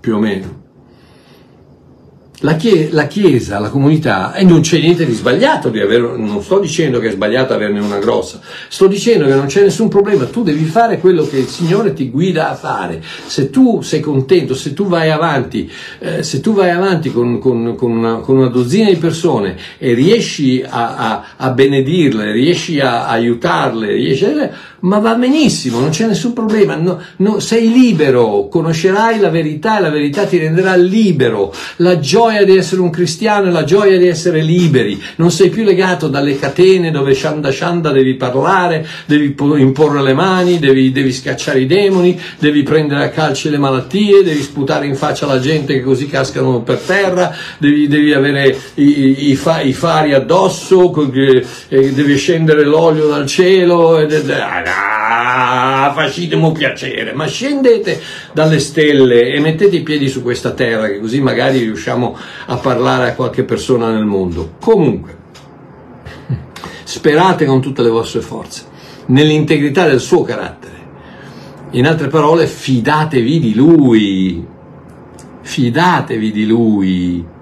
[0.02, 0.65] più o meno.
[2.40, 6.42] La, chie- la, Chiesa, la comunità, e non c'è niente di sbagliato di avere, non
[6.44, 10.26] sto dicendo che è sbagliato averne una grossa, sto dicendo che non c'è nessun problema,
[10.26, 13.02] tu devi fare quello che il Signore ti guida a fare.
[13.26, 17.76] Se tu sei contento, se tu vai avanti, eh, se tu vai avanti con, con,
[17.76, 23.06] con, una, con, una, dozzina di persone e riesci a, a, a benedirle, riesci a,
[23.06, 24.52] a aiutarle, riesci a
[24.86, 29.82] ma va benissimo, non c'è nessun problema, no, no, sei libero, conoscerai la verità e
[29.82, 31.54] la verità ti renderà libero.
[31.78, 35.64] La gioia di essere un cristiano è la gioia di essere liberi, non sei più
[35.64, 41.62] legato dalle catene dove shanda shanda devi parlare, devi imporre le mani, devi, devi scacciare
[41.62, 45.82] i demoni, devi prendere a calci le malattie, devi sputare in faccia la gente che
[45.82, 50.94] così cascano per terra, devi, devi avere i, i, fa, i, fari addosso,
[51.70, 53.98] devi scendere l'olio dal cielo.
[53.98, 54.30] Ed, ed,
[54.76, 58.02] ah, facitemi piacere, ma scendete
[58.34, 63.10] dalle stelle e mettete i piedi su questa terra, che così magari riusciamo a parlare
[63.10, 64.54] a qualche persona nel mondo.
[64.60, 65.18] Comunque,
[66.84, 68.66] sperate con tutte le vostre forze,
[69.08, 70.74] nell'integrità del suo carattere.
[71.72, 74.46] In altre parole, fidatevi di lui,
[75.42, 77.34] fidatevi di lui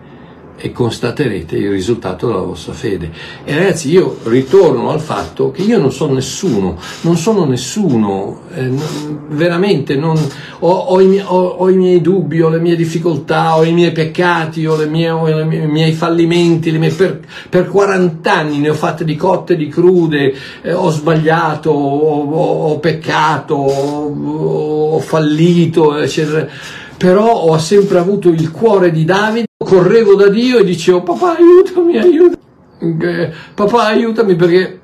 [0.63, 3.11] e constaterete il risultato della vostra fede.
[3.43, 8.61] E ragazzi, io ritorno al fatto che io non sono nessuno, non sono nessuno, eh,
[8.61, 10.17] non, veramente non,
[10.59, 13.73] ho, ho, i miei, ho, ho, i miei, dubbi, ho le mie difficoltà, ho i
[13.73, 18.73] miei peccati, ho, mie, mie, i miei fallimenti, mie, per, per, 40 anni ne ho
[18.73, 26.47] fatte di cotte di crude, eh, ho sbagliato, ho, peccato, ho fallito, eccetera
[26.95, 31.97] però ho sempre avuto il cuore di Davide, correvo da Dio e dicevo papà aiutami,
[31.97, 34.81] aiutami, papà aiutami perché,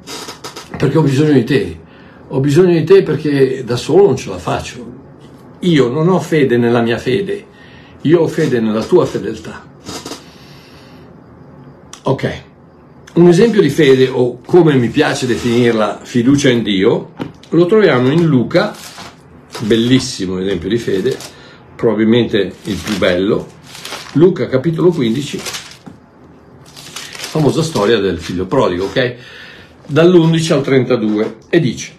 [0.78, 1.80] perché ho bisogno di te,
[2.28, 4.98] ho bisogno di te perché da solo non ce la faccio.
[5.60, 7.46] Io non ho fede nella mia fede,
[8.02, 9.68] io ho fede nella tua fedeltà.
[12.04, 12.44] Ok,
[13.16, 17.12] un esempio di fede, o come mi piace definirla, fiducia in Dio,
[17.50, 18.74] lo troviamo in Luca,
[19.62, 21.18] bellissimo esempio di fede,
[21.76, 23.46] probabilmente il più bello,
[24.14, 25.40] Luca capitolo 15,
[26.62, 29.16] famosa storia del figlio prodigo, ok?
[29.86, 31.92] Dall'11 al 32 e dice,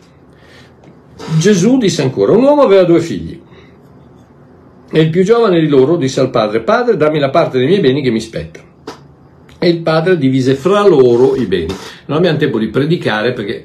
[1.39, 3.41] Gesù disse ancora, un uomo aveva due figli
[4.93, 7.81] e il più giovane di loro disse al padre, padre dammi la parte dei miei
[7.81, 8.61] beni che mi spetta.
[9.57, 11.73] E il padre divise fra loro i beni.
[12.07, 13.63] Non abbiamo tempo di predicare perché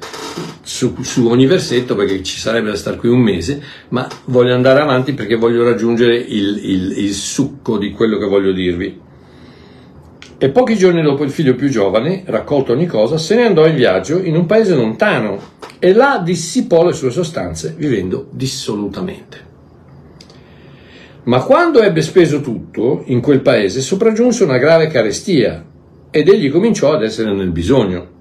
[0.75, 4.81] su, su, ogni versetto perché ci sarebbe da stare qui un mese, ma voglio andare
[4.81, 8.99] avanti perché voglio raggiungere il, il, il succo di quello che voglio dirvi.
[10.37, 13.75] E pochi giorni dopo il figlio più giovane, raccolto ogni cosa, se ne andò in
[13.75, 15.39] viaggio in un paese lontano
[15.79, 19.43] e là dissipò le sue sostanze, vivendo dissolutamente.
[21.23, 25.65] Ma quando ebbe speso tutto in quel paese, sopraggiunse una grave carestia
[26.11, 28.14] ed egli cominciò ad essere nel bisogno.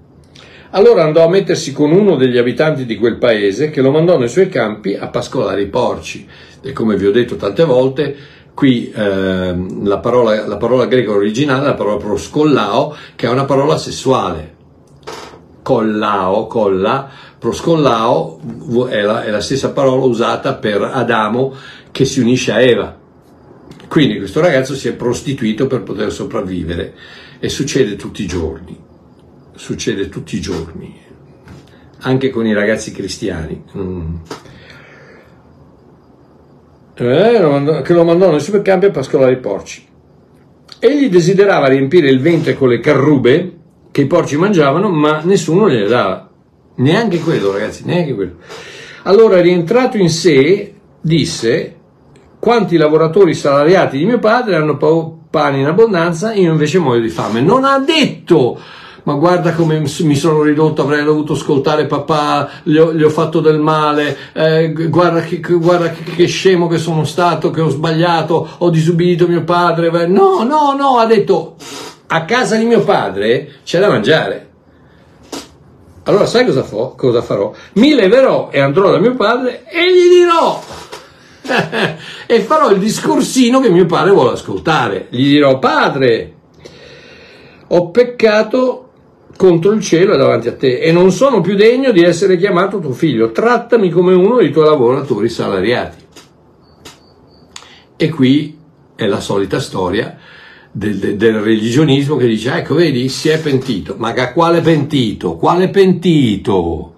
[0.77, 4.29] Allora andò a mettersi con uno degli abitanti di quel paese che lo mandò nei
[4.29, 6.27] suoi campi a pascolare i porci.
[6.61, 8.17] E come vi ho detto tante volte,
[8.55, 13.45] qui eh, la, parola, la, parola, greca originale è la parola proscollao, che è una
[13.45, 14.53] parola sessuale.
[15.63, 17.09] Collao, colla,
[17.39, 18.41] proscollao
[18.89, 21.55] è la, è la stessa parola usata per Adamo
[21.93, 22.99] che si unisce a Eva.
[23.87, 26.95] Quindi questo ragazzo si è prostituito per poter sopravvivere
[27.39, 28.93] e succede tutti i giorni
[29.55, 30.97] succede tutti i giorni,
[32.01, 33.65] anche con i ragazzi cristiani.
[33.77, 34.15] Mm.
[36.97, 39.87] Eh, che lo mandò nei supercampi a pascolare i porci.
[40.79, 43.57] Egli desiderava riempire il ventre con le carrube
[43.91, 46.29] che i porci mangiavano, ma nessuno gliele dava.
[46.77, 48.35] Neanche quello, ragazzi, neanche quello.
[49.05, 51.77] Allora, rientrato in sé, disse:
[52.39, 54.77] Quanti lavoratori salariati di mio padre hanno
[55.31, 57.41] pane in abbondanza, io invece muoio di fame.
[57.41, 58.61] Non ha detto
[59.05, 63.41] ma guarda come mi sono ridotto, avrei dovuto ascoltare papà, gli ho, gli ho fatto
[63.41, 68.49] del male, eh, guarda, che, guarda che, che, scemo che sono stato, che ho sbagliato,
[68.59, 70.07] ho disubbidito mio padre.
[70.07, 71.57] No, no, no, ha detto,
[72.07, 74.49] a casa di mio padre c'è da mangiare.
[76.05, 77.53] Allora sai cosa, fo, cosa farò?
[77.75, 80.63] Mi leverò e andrò da mio padre e gli dirò
[82.27, 85.09] e farò il discorsino che mio padre vuole ascoltare.
[85.11, 86.33] Gli dirò, padre,
[87.69, 88.84] ho peccato
[89.37, 92.79] contro il cielo e davanti a te e non sono più degno di essere chiamato
[92.79, 96.03] tuo figlio, trattami come uno dei tuoi lavoratori salariati.
[97.97, 98.59] E qui
[98.97, 100.19] è la solita storia
[100.71, 105.37] del, del, religionismo che dice, ecco vedi, si è pentito, ma quale pentito?
[105.37, 106.95] Quale pentito?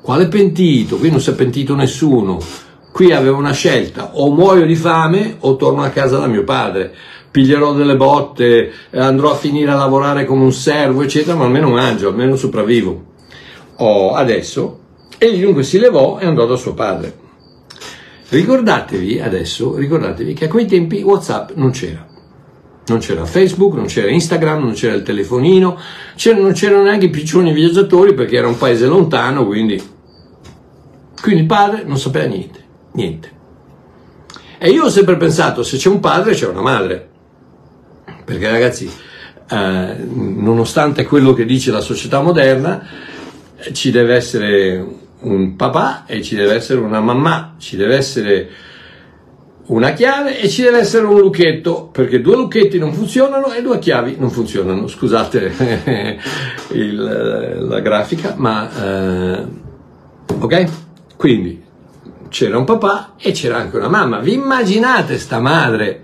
[0.00, 0.96] Quale pentito?
[0.96, 2.38] Qui non si è pentito nessuno,
[2.92, 6.94] qui avevo una scelta, o muoio di fame o torno a casa da mio padre
[7.30, 12.08] piglierò delle botte, andrò a finire a lavorare come un servo, eccetera, ma almeno mangio,
[12.08, 13.04] almeno sopravvivo.
[13.76, 14.80] Oh, adesso,
[15.18, 17.26] egli dunque si levò e andò da suo padre.
[18.30, 22.06] Ricordatevi adesso, ricordatevi che a quei tempi WhatsApp non c'era.
[22.86, 25.78] Non c'era Facebook, non c'era Instagram, non c'era il telefonino,
[26.16, 29.96] c'era, non c'erano neanche i piccioni viaggiatori perché era un paese lontano, quindi...
[31.20, 33.30] Quindi il padre non sapeva niente, niente.
[34.58, 37.07] E io ho sempre pensato, se c'è un padre c'è una madre.
[38.28, 38.90] Perché ragazzi,
[39.50, 42.86] eh, nonostante quello che dice la società moderna,
[43.72, 44.84] ci deve essere
[45.20, 48.50] un papà e ci deve essere una mamma, ci deve essere
[49.68, 53.78] una chiave e ci deve essere un lucchetto, perché due lucchetti non funzionano e due
[53.78, 54.88] chiavi non funzionano.
[54.88, 56.18] Scusate
[56.72, 59.44] il, la grafica, ma eh,
[60.38, 60.64] ok?
[61.16, 61.64] Quindi
[62.28, 64.18] c'era un papà e c'era anche una mamma.
[64.18, 66.02] Vi immaginate sta madre?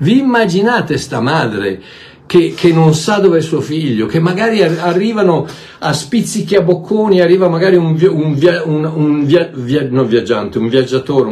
[0.00, 1.82] Vi immaginate sta madre
[2.28, 5.46] che, che, non sa dove è suo figlio, che magari arrivano
[5.78, 11.30] a spizzichi a bocconi, arriva magari un, un, un, un via, via, viaggiante, un viaggiatore,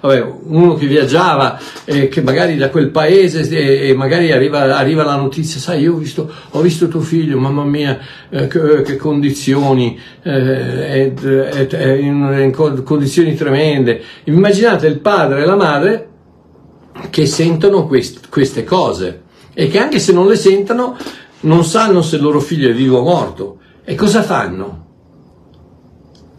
[0.00, 5.04] vabbè, uno che viaggiava, eh, che magari da quel paese e, e magari arriva, arriva,
[5.04, 7.98] la notizia, sai, io ho visto, ho visto tuo figlio, mamma mia,
[8.30, 14.00] eh, che, che, condizioni, eh, è in, in condizioni tremende.
[14.24, 16.07] Immaginate il padre e la madre
[17.10, 19.22] che sentono quest, queste cose
[19.54, 20.96] e che anche se non le sentono
[21.40, 23.58] non sanno se il loro figlio è vivo o morto.
[23.84, 24.86] E cosa fanno?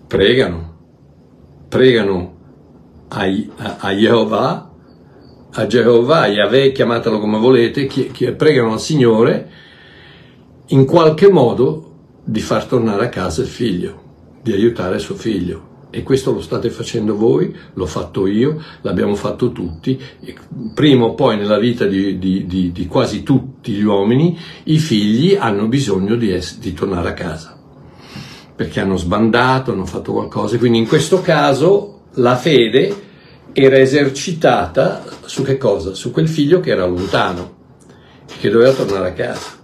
[0.07, 0.75] Pregano,
[1.67, 2.37] pregano
[3.09, 3.25] a,
[3.57, 4.71] a, a Jehovah,
[5.51, 9.51] a Jehovah, Yahweh, chiamatelo come volete, che, che pregano al Signore
[10.67, 14.01] in qualche modo di far tornare a casa il figlio,
[14.41, 15.68] di aiutare suo figlio.
[15.91, 19.99] E questo lo state facendo voi, l'ho fatto io, l'abbiamo fatto tutti.
[20.73, 25.35] Prima o poi nella vita di, di, di, di quasi tutti gli uomini, i figli
[25.35, 27.57] hanno bisogno di, essere, di tornare a casa
[28.59, 30.57] perché hanno sbandato, hanno fatto qualcosa.
[30.57, 32.93] Quindi in questo caso la fede
[33.53, 35.93] era esercitata su che cosa?
[35.93, 37.55] Su quel figlio che era lontano,
[38.39, 39.58] che doveva tornare a casa.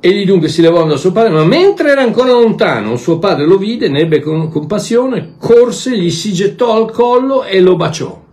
[0.00, 3.58] Egli dunque si levò da suo padre, ma mentre era ancora lontano, suo padre lo
[3.58, 8.26] vide, ne ebbe compassione, corse, gli si gettò al collo e lo baciò.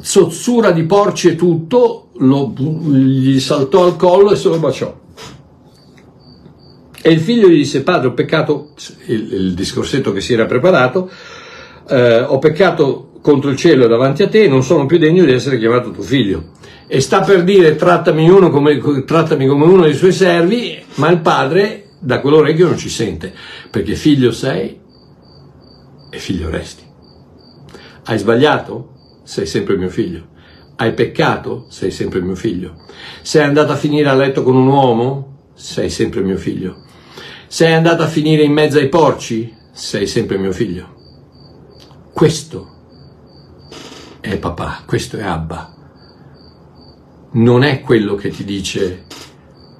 [0.00, 5.00] Zozzura di porci e tutto, lo, gli saltò al collo e se lo baciò.
[7.02, 8.70] E il figlio gli disse, padre, ho peccato,
[9.06, 11.10] il, il discorsetto che si era preparato,
[11.88, 15.58] eh, ho peccato contro il cielo davanti a te, non sono più degno di essere
[15.58, 20.78] chiamato tuo figlio e sta per dire trattami, come, trattami come uno dei suoi servi,
[20.96, 23.32] ma il padre da quell'orecchio non ci sente,
[23.70, 24.78] perché figlio sei
[26.10, 26.82] e figlio resti.
[28.04, 29.20] Hai sbagliato?
[29.22, 30.28] Sei sempre mio figlio.
[30.76, 31.66] Hai peccato?
[31.68, 32.74] Sei sempre mio figlio.
[33.22, 35.50] Sei andato a finire a letto con un uomo?
[35.54, 36.82] Sei sempre mio figlio.
[37.46, 39.54] Sei andato a finire in mezzo ai porci?
[39.72, 40.94] Sei sempre mio figlio.
[42.12, 42.68] Questo
[44.20, 45.81] è papà, questo è Abba
[47.32, 49.04] non è quello che ti dice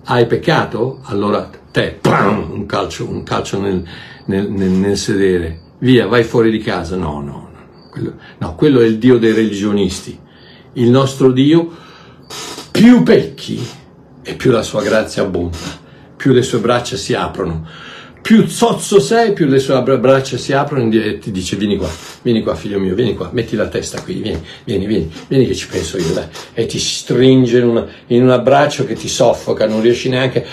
[0.05, 1.01] hai peccato?
[1.05, 3.83] Allora te, pam, un calcio, un calcio nel,
[4.27, 6.97] nel, nel, nel, sedere, via, vai fuori di casa.
[6.97, 10.19] No, no, no quello, no, quello è il Dio dei religionisti.
[10.75, 11.71] Il nostro Dio,
[12.71, 13.65] più pecchi
[14.23, 15.59] e più la sua grazia abbonda,
[16.17, 17.67] più le sue braccia si aprono
[18.23, 21.89] più zozzo sei, più le sue braccia si aprono e ti dice vieni qua,
[22.23, 25.57] vieni qua figlio mio, vieni qua, metti la testa qui, vieni, vieni, vieni, vieni che
[25.57, 26.27] ci penso io, dai.
[26.55, 30.47] E ti stringe in, una, in un abbraccio che ti soffoca, non riesci neanche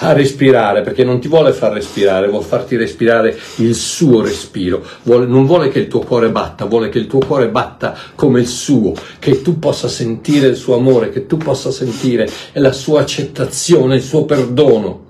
[0.00, 5.24] a respirare, perché non ti vuole far respirare, vuole farti respirare il suo respiro, vuole,
[5.24, 8.46] non vuole che il tuo cuore batta, vuole che il tuo cuore batta come il
[8.46, 13.96] suo, che tu possa sentire il suo amore, che tu possa sentire la sua accettazione,
[13.96, 15.05] il suo perdono.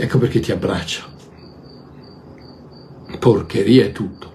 [0.00, 1.02] Ecco perché ti abbraccia.
[3.18, 4.32] Porcheria è tutto.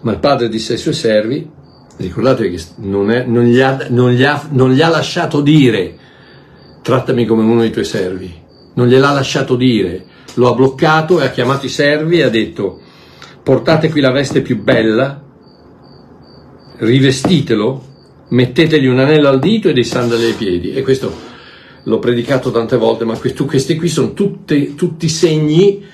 [0.00, 1.48] Ma il padre disse ai suoi servi,
[1.96, 5.96] ricordatevi che non, è, non, gli ha, non, gli ha, non gli ha lasciato dire
[6.82, 8.34] trattami come uno dei tuoi servi,
[8.74, 12.80] non gliel'ha lasciato dire, lo ha bloccato e ha chiamato i servi e ha detto
[13.44, 15.22] portate qui la veste più bella,
[16.78, 17.84] rivestitelo,
[18.30, 20.72] mettetegli un anello al dito e dei sandali ai piedi.
[20.72, 21.28] E questo
[21.84, 25.84] l'ho predicato tante volte, ma questi qui sono tutti, tutti segni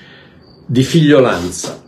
[0.65, 1.85] di figliolanza.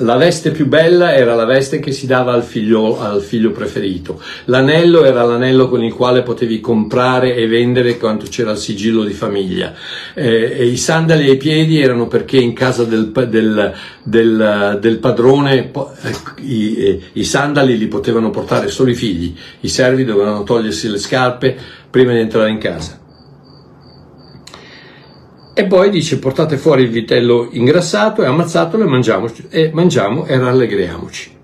[0.00, 4.20] La veste più bella era la veste che si dava al figlio, al figlio, preferito.
[4.44, 9.14] L'anello era l'anello con il quale potevi comprare e vendere quando c'era il sigillo di
[9.14, 9.72] famiglia.
[10.12, 13.72] Eh, I sandali ai piedi erano perché in casa del, del,
[14.02, 19.34] del, del padrone eh, i, i sandali li potevano portare solo i figli.
[19.60, 21.56] I servi dovevano togliersi le scarpe
[21.88, 23.04] prima di entrare in casa.
[25.58, 31.34] E poi dice portate fuori il vitello ingrassato e ammazzatelo e e mangiamo e rallegriamoci.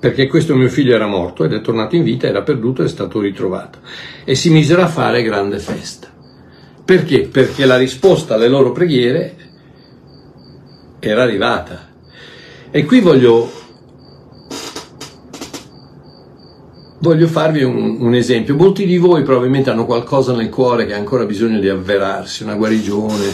[0.00, 2.90] Perché questo mio figlio era morto ed è tornato in vita, era perduto ed è
[2.90, 3.78] stato ritrovato.
[4.24, 6.08] E si misero a fare grande festa.
[6.84, 7.28] Perché?
[7.28, 9.36] Perché la risposta alle loro preghiere
[10.98, 11.88] era arrivata.
[12.72, 13.48] E qui voglio
[16.98, 18.54] Voglio farvi un, un, esempio.
[18.54, 22.54] Molti di voi probabilmente hanno qualcosa nel cuore che ha ancora bisogno di avverarsi, una
[22.54, 23.24] guarigione,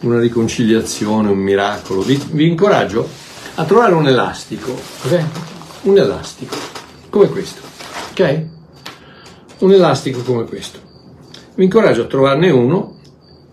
[0.00, 2.00] una riconciliazione, un miracolo.
[2.02, 3.06] Vi, vi incoraggio
[3.54, 5.24] a trovare un elastico, ok?
[5.82, 6.56] Un elastico,
[7.10, 7.60] come questo,
[8.12, 8.46] ok?
[9.58, 10.78] Un elastico come questo.
[11.54, 12.96] Vi incoraggio a trovarne uno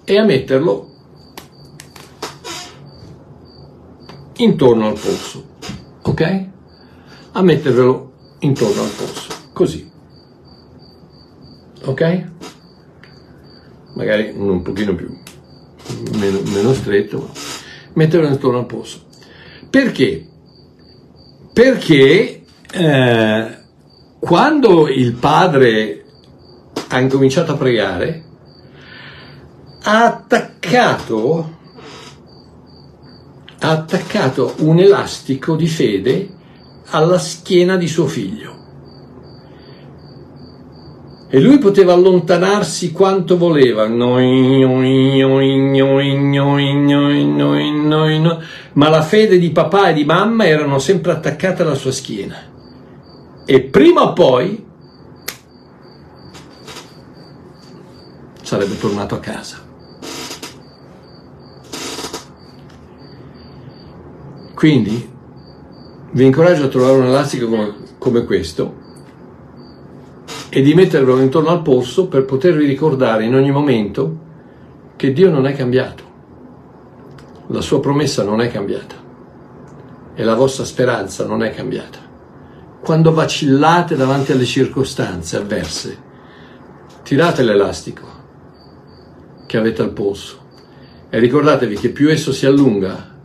[0.06, 0.90] e a metterlo
[4.38, 5.44] intorno al polso,
[6.04, 6.46] ok?
[7.34, 9.92] A mettervelo intorno al polso, così,
[11.84, 12.28] ok?
[13.96, 15.14] Magari un pochino più,
[16.14, 17.30] meno, meno stretto, ma
[17.96, 19.04] metterlo intorno al polso.
[19.70, 20.26] Perché?
[21.52, 23.58] Perché eh,
[24.18, 26.06] quando il padre
[26.88, 28.24] ha incominciato a pregare,
[29.84, 31.58] ha attaccato,
[33.60, 36.30] ha attaccato un elastico di fede
[36.92, 38.59] alla schiena di suo figlio.
[41.32, 43.88] E lui poteva allontanarsi quanto voleva,
[48.74, 52.36] ma la fede di papà e di mamma erano sempre attaccate alla sua schiena.
[53.46, 54.66] E prima o poi
[58.42, 59.58] sarebbe tornato a casa.
[64.56, 65.10] Quindi
[66.12, 68.79] vi incoraggio a trovare un elastico come, questo
[70.50, 74.28] e di metterlo intorno al polso per potervi ricordare in ogni momento
[74.96, 76.04] che Dio non è cambiato,
[77.48, 78.96] la sua promessa non è cambiata
[80.16, 82.00] e la vostra speranza non è cambiata.
[82.82, 85.98] Quando vacillate davanti alle circostanze avverse,
[87.04, 88.08] tirate l'elastico
[89.46, 90.38] che avete al polso
[91.10, 93.18] e ricordatevi che più esso si allunga,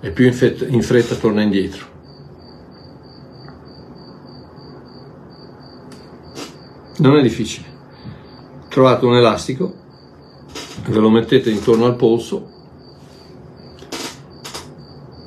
[0.00, 1.89] e più in fretta, in fretta torna indietro.
[7.00, 7.66] Non è difficile.
[8.68, 9.74] Trovate un elastico,
[10.86, 12.58] ve lo mettete intorno al polso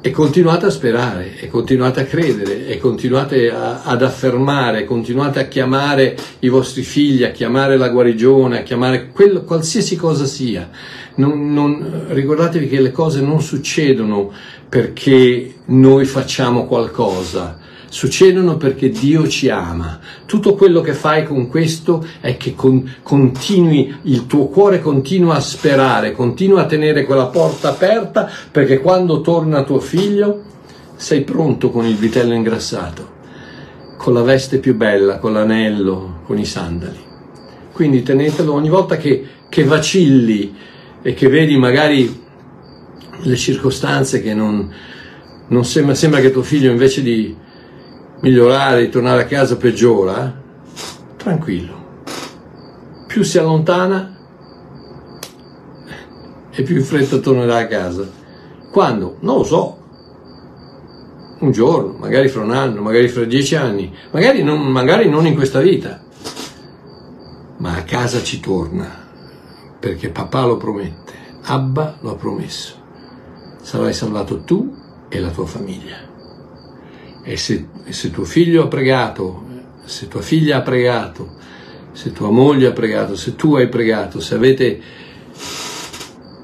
[0.06, 5.48] e continuate a sperare, e continuate a credere, e continuate a, ad affermare, continuate a
[5.48, 10.70] chiamare i vostri figli, a chiamare la guarigione, a chiamare quello, qualsiasi cosa sia.
[11.16, 14.32] Non, non, ricordatevi che le cose non succedono
[14.70, 17.58] perché noi facciamo qualcosa,
[17.94, 20.00] succedono perché Dio ci ama.
[20.26, 25.40] Tutto quello che fai con questo è che con, continui, il tuo cuore continua a
[25.40, 30.42] sperare, continua a tenere quella porta aperta perché quando torna tuo figlio
[30.96, 33.12] sei pronto con il vitello ingrassato,
[33.96, 37.00] con la veste più bella, con l'anello, con i sandali.
[37.74, 40.56] Quindi tenetelo ogni volta che, che vacilli
[41.04, 42.22] e che vedi magari
[43.22, 44.68] le circostanze che non,
[45.50, 47.52] non sembra, sembra, che tuo figlio invece di
[48.24, 50.42] migliorare, tornare a casa peggiora,
[51.16, 51.82] tranquillo.
[53.06, 54.18] Più si allontana
[56.50, 58.10] e più in fretta tornerà a casa.
[58.72, 59.18] Quando?
[59.20, 59.78] Non lo so.
[61.40, 65.36] Un giorno, magari fra un anno, magari fra dieci anni, magari non, magari non in
[65.36, 66.02] questa vita.
[67.58, 68.90] Ma a casa ci torna
[69.80, 71.12] perché papà lo promette,
[71.44, 72.82] Abba lo ha promesso
[73.64, 74.76] sarai salvato tu
[75.08, 76.03] e la tua famiglia.
[77.24, 79.46] E se, se tuo figlio ha pregato,
[79.86, 81.36] se tua figlia ha pregato,
[81.94, 84.82] se tua moglie ha pregato, se tu hai pregato, se avete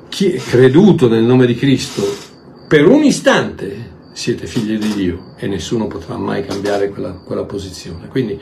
[0.10, 2.04] creduto nel nome di Cristo,
[2.68, 8.08] per un istante siete figli di Dio e nessuno potrà mai cambiare quella, quella posizione.
[8.08, 8.40] Quindi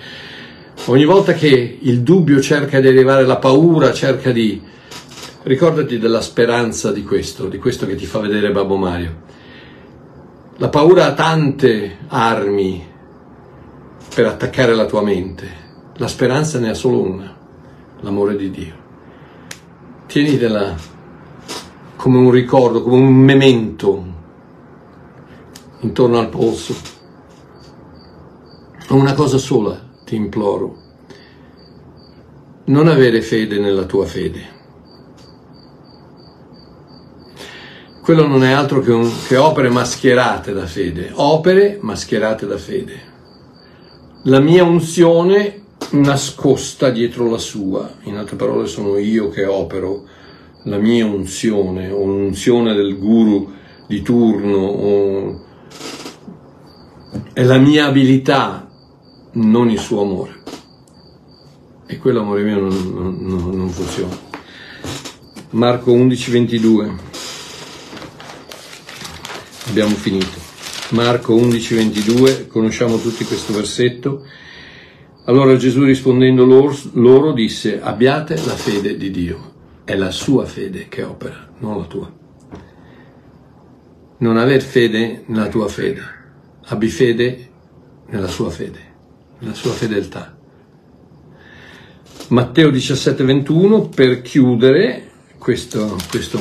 [0.85, 4.61] ogni volta che il dubbio cerca di arrivare, la paura cerca di,
[5.47, 9.21] Ricordati della speranza di questo, di questo che ti fa vedere Babbo Mario.
[10.59, 12.83] La paura ha tante armi
[14.15, 15.47] per attaccare la tua mente,
[15.97, 17.37] la speranza ne ha solo una,
[17.99, 18.73] l'amore di Dio.
[20.07, 20.75] Tienitela
[21.95, 24.05] come un ricordo, come un memento
[25.81, 26.75] intorno al polso.
[28.89, 30.75] Una cosa sola ti imploro,
[32.65, 34.56] non avere fede nella tua fede
[38.07, 43.01] quello non è altro che, un, che opere mascherate da fede, opere mascherate da fede.
[44.23, 50.05] La mia unzione nascosta dietro la sua, in altre parole sono io che opero
[50.63, 53.51] la mia unzione o unzione del guru
[53.87, 55.41] di turno o
[57.33, 58.71] è la mia abilità,
[59.33, 60.43] non il suo amore.
[61.85, 64.17] E quell'amore mio non, non, non funziona.
[65.49, 67.06] Marco 11, 22
[69.79, 70.39] abbiamo finito.
[70.91, 74.25] Marco 11:22, conosciamo tutti questo versetto.
[75.25, 79.53] Allora Gesù rispondendo loro, loro disse, abbiate la fede di Dio,
[79.83, 82.11] è la sua fede che opera, non la tua.
[84.19, 86.01] Non aver fede nella tua fede,
[86.65, 87.49] abbi fede
[88.07, 88.79] nella sua fede,
[89.39, 90.35] nella sua fedeltà.
[92.29, 96.39] Matteo 17, 21 per chiudere questo, questo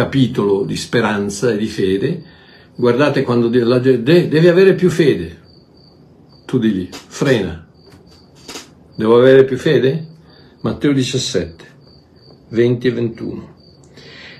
[0.00, 2.22] capitolo di speranza e di fede.
[2.74, 5.38] Guardate quando la gente devi avere più fede.
[6.46, 7.68] Tu digli, frena.
[8.96, 10.06] Devo avere più fede?
[10.62, 11.64] Matteo 17,
[12.48, 13.54] 20 e 21.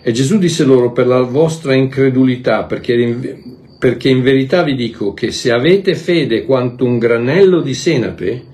[0.03, 3.49] E Gesù disse loro per la vostra incredulità, perché
[3.79, 8.45] perché in verità vi dico che se avete fede quanto un granello di senape,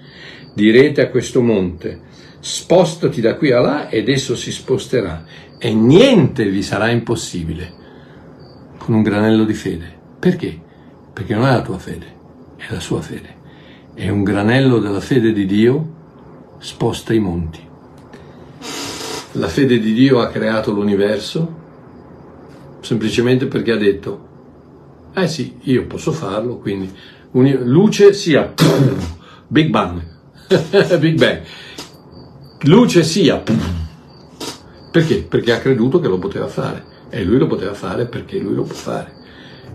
[0.54, 2.00] direte a questo monte,
[2.40, 5.24] spostati da qui a là ed esso si sposterà
[5.58, 7.84] e niente vi sarà impossibile
[8.78, 9.94] con un granello di fede.
[10.18, 10.60] Perché?
[11.12, 12.06] Perché non è la tua fede,
[12.56, 13.34] è la sua fede.
[13.94, 15.94] E un granello della fede di Dio
[16.58, 17.60] sposta i monti.
[19.32, 21.64] La fede di Dio ha creato l'universo
[22.80, 24.28] semplicemente perché ha detto,
[25.14, 26.90] eh sì, io posso farlo, quindi
[27.32, 28.52] luce sia
[29.48, 30.00] Big Bang,
[30.98, 31.42] Big Bang,
[32.62, 33.42] luce sia
[34.96, 35.16] perché?
[35.16, 38.62] Perché ha creduto che lo poteva fare e lui lo poteva fare perché lui lo
[38.62, 39.12] può fare.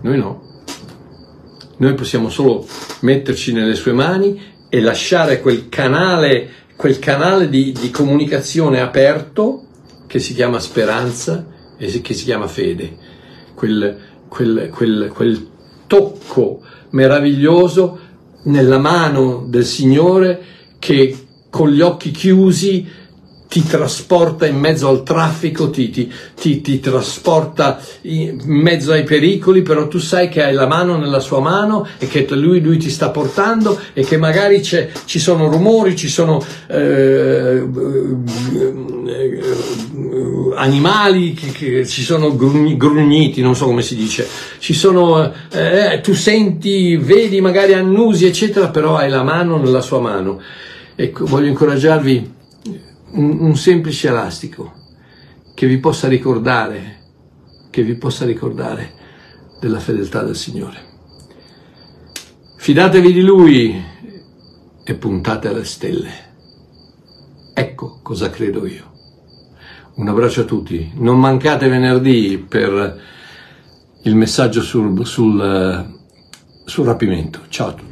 [0.00, 0.42] Noi no.
[1.76, 2.66] Noi possiamo solo
[3.02, 9.66] metterci nelle sue mani e lasciare quel canale, quel canale di, di comunicazione aperto
[10.08, 11.46] che si chiama speranza
[11.76, 12.96] e che si chiama fede.
[13.54, 13.96] Quel,
[14.26, 15.48] quel, quel, quel
[15.86, 17.98] tocco meraviglioso
[18.44, 20.42] nella mano del Signore
[20.80, 21.16] che
[21.48, 23.00] con gli occhi chiusi
[23.52, 29.60] ti trasporta in mezzo al traffico, ti, ti, ti, ti, trasporta in mezzo ai pericoli,
[29.60, 32.88] però tu sai che hai la mano nella sua mano e che lui, lui ti
[32.88, 37.62] sta portando e che magari ci sono rumori, ci sono eh,
[40.54, 44.26] animali, che, che, ci sono grugniti, non so come si dice,
[44.60, 50.00] ci sono, eh, tu senti, vedi magari annusi, eccetera, però hai la mano nella sua
[50.00, 50.40] mano.
[50.94, 52.40] Ecco, voglio incoraggiarvi
[53.12, 54.72] un, un semplice elastico
[55.54, 57.00] che vi possa ricordare,
[57.70, 58.92] che vi possa ricordare
[59.60, 60.90] della fedeltà del Signore.
[62.56, 63.82] Fidatevi di Lui
[64.84, 66.10] e puntate alle stelle.
[67.54, 68.90] Ecco cosa credo io.
[69.94, 70.92] Un abbraccio a tutti.
[70.94, 73.00] Non mancate venerdì per
[74.02, 75.98] il messaggio sul, sul,
[76.64, 77.40] sul rapimento.
[77.48, 77.91] Ciao a tutti.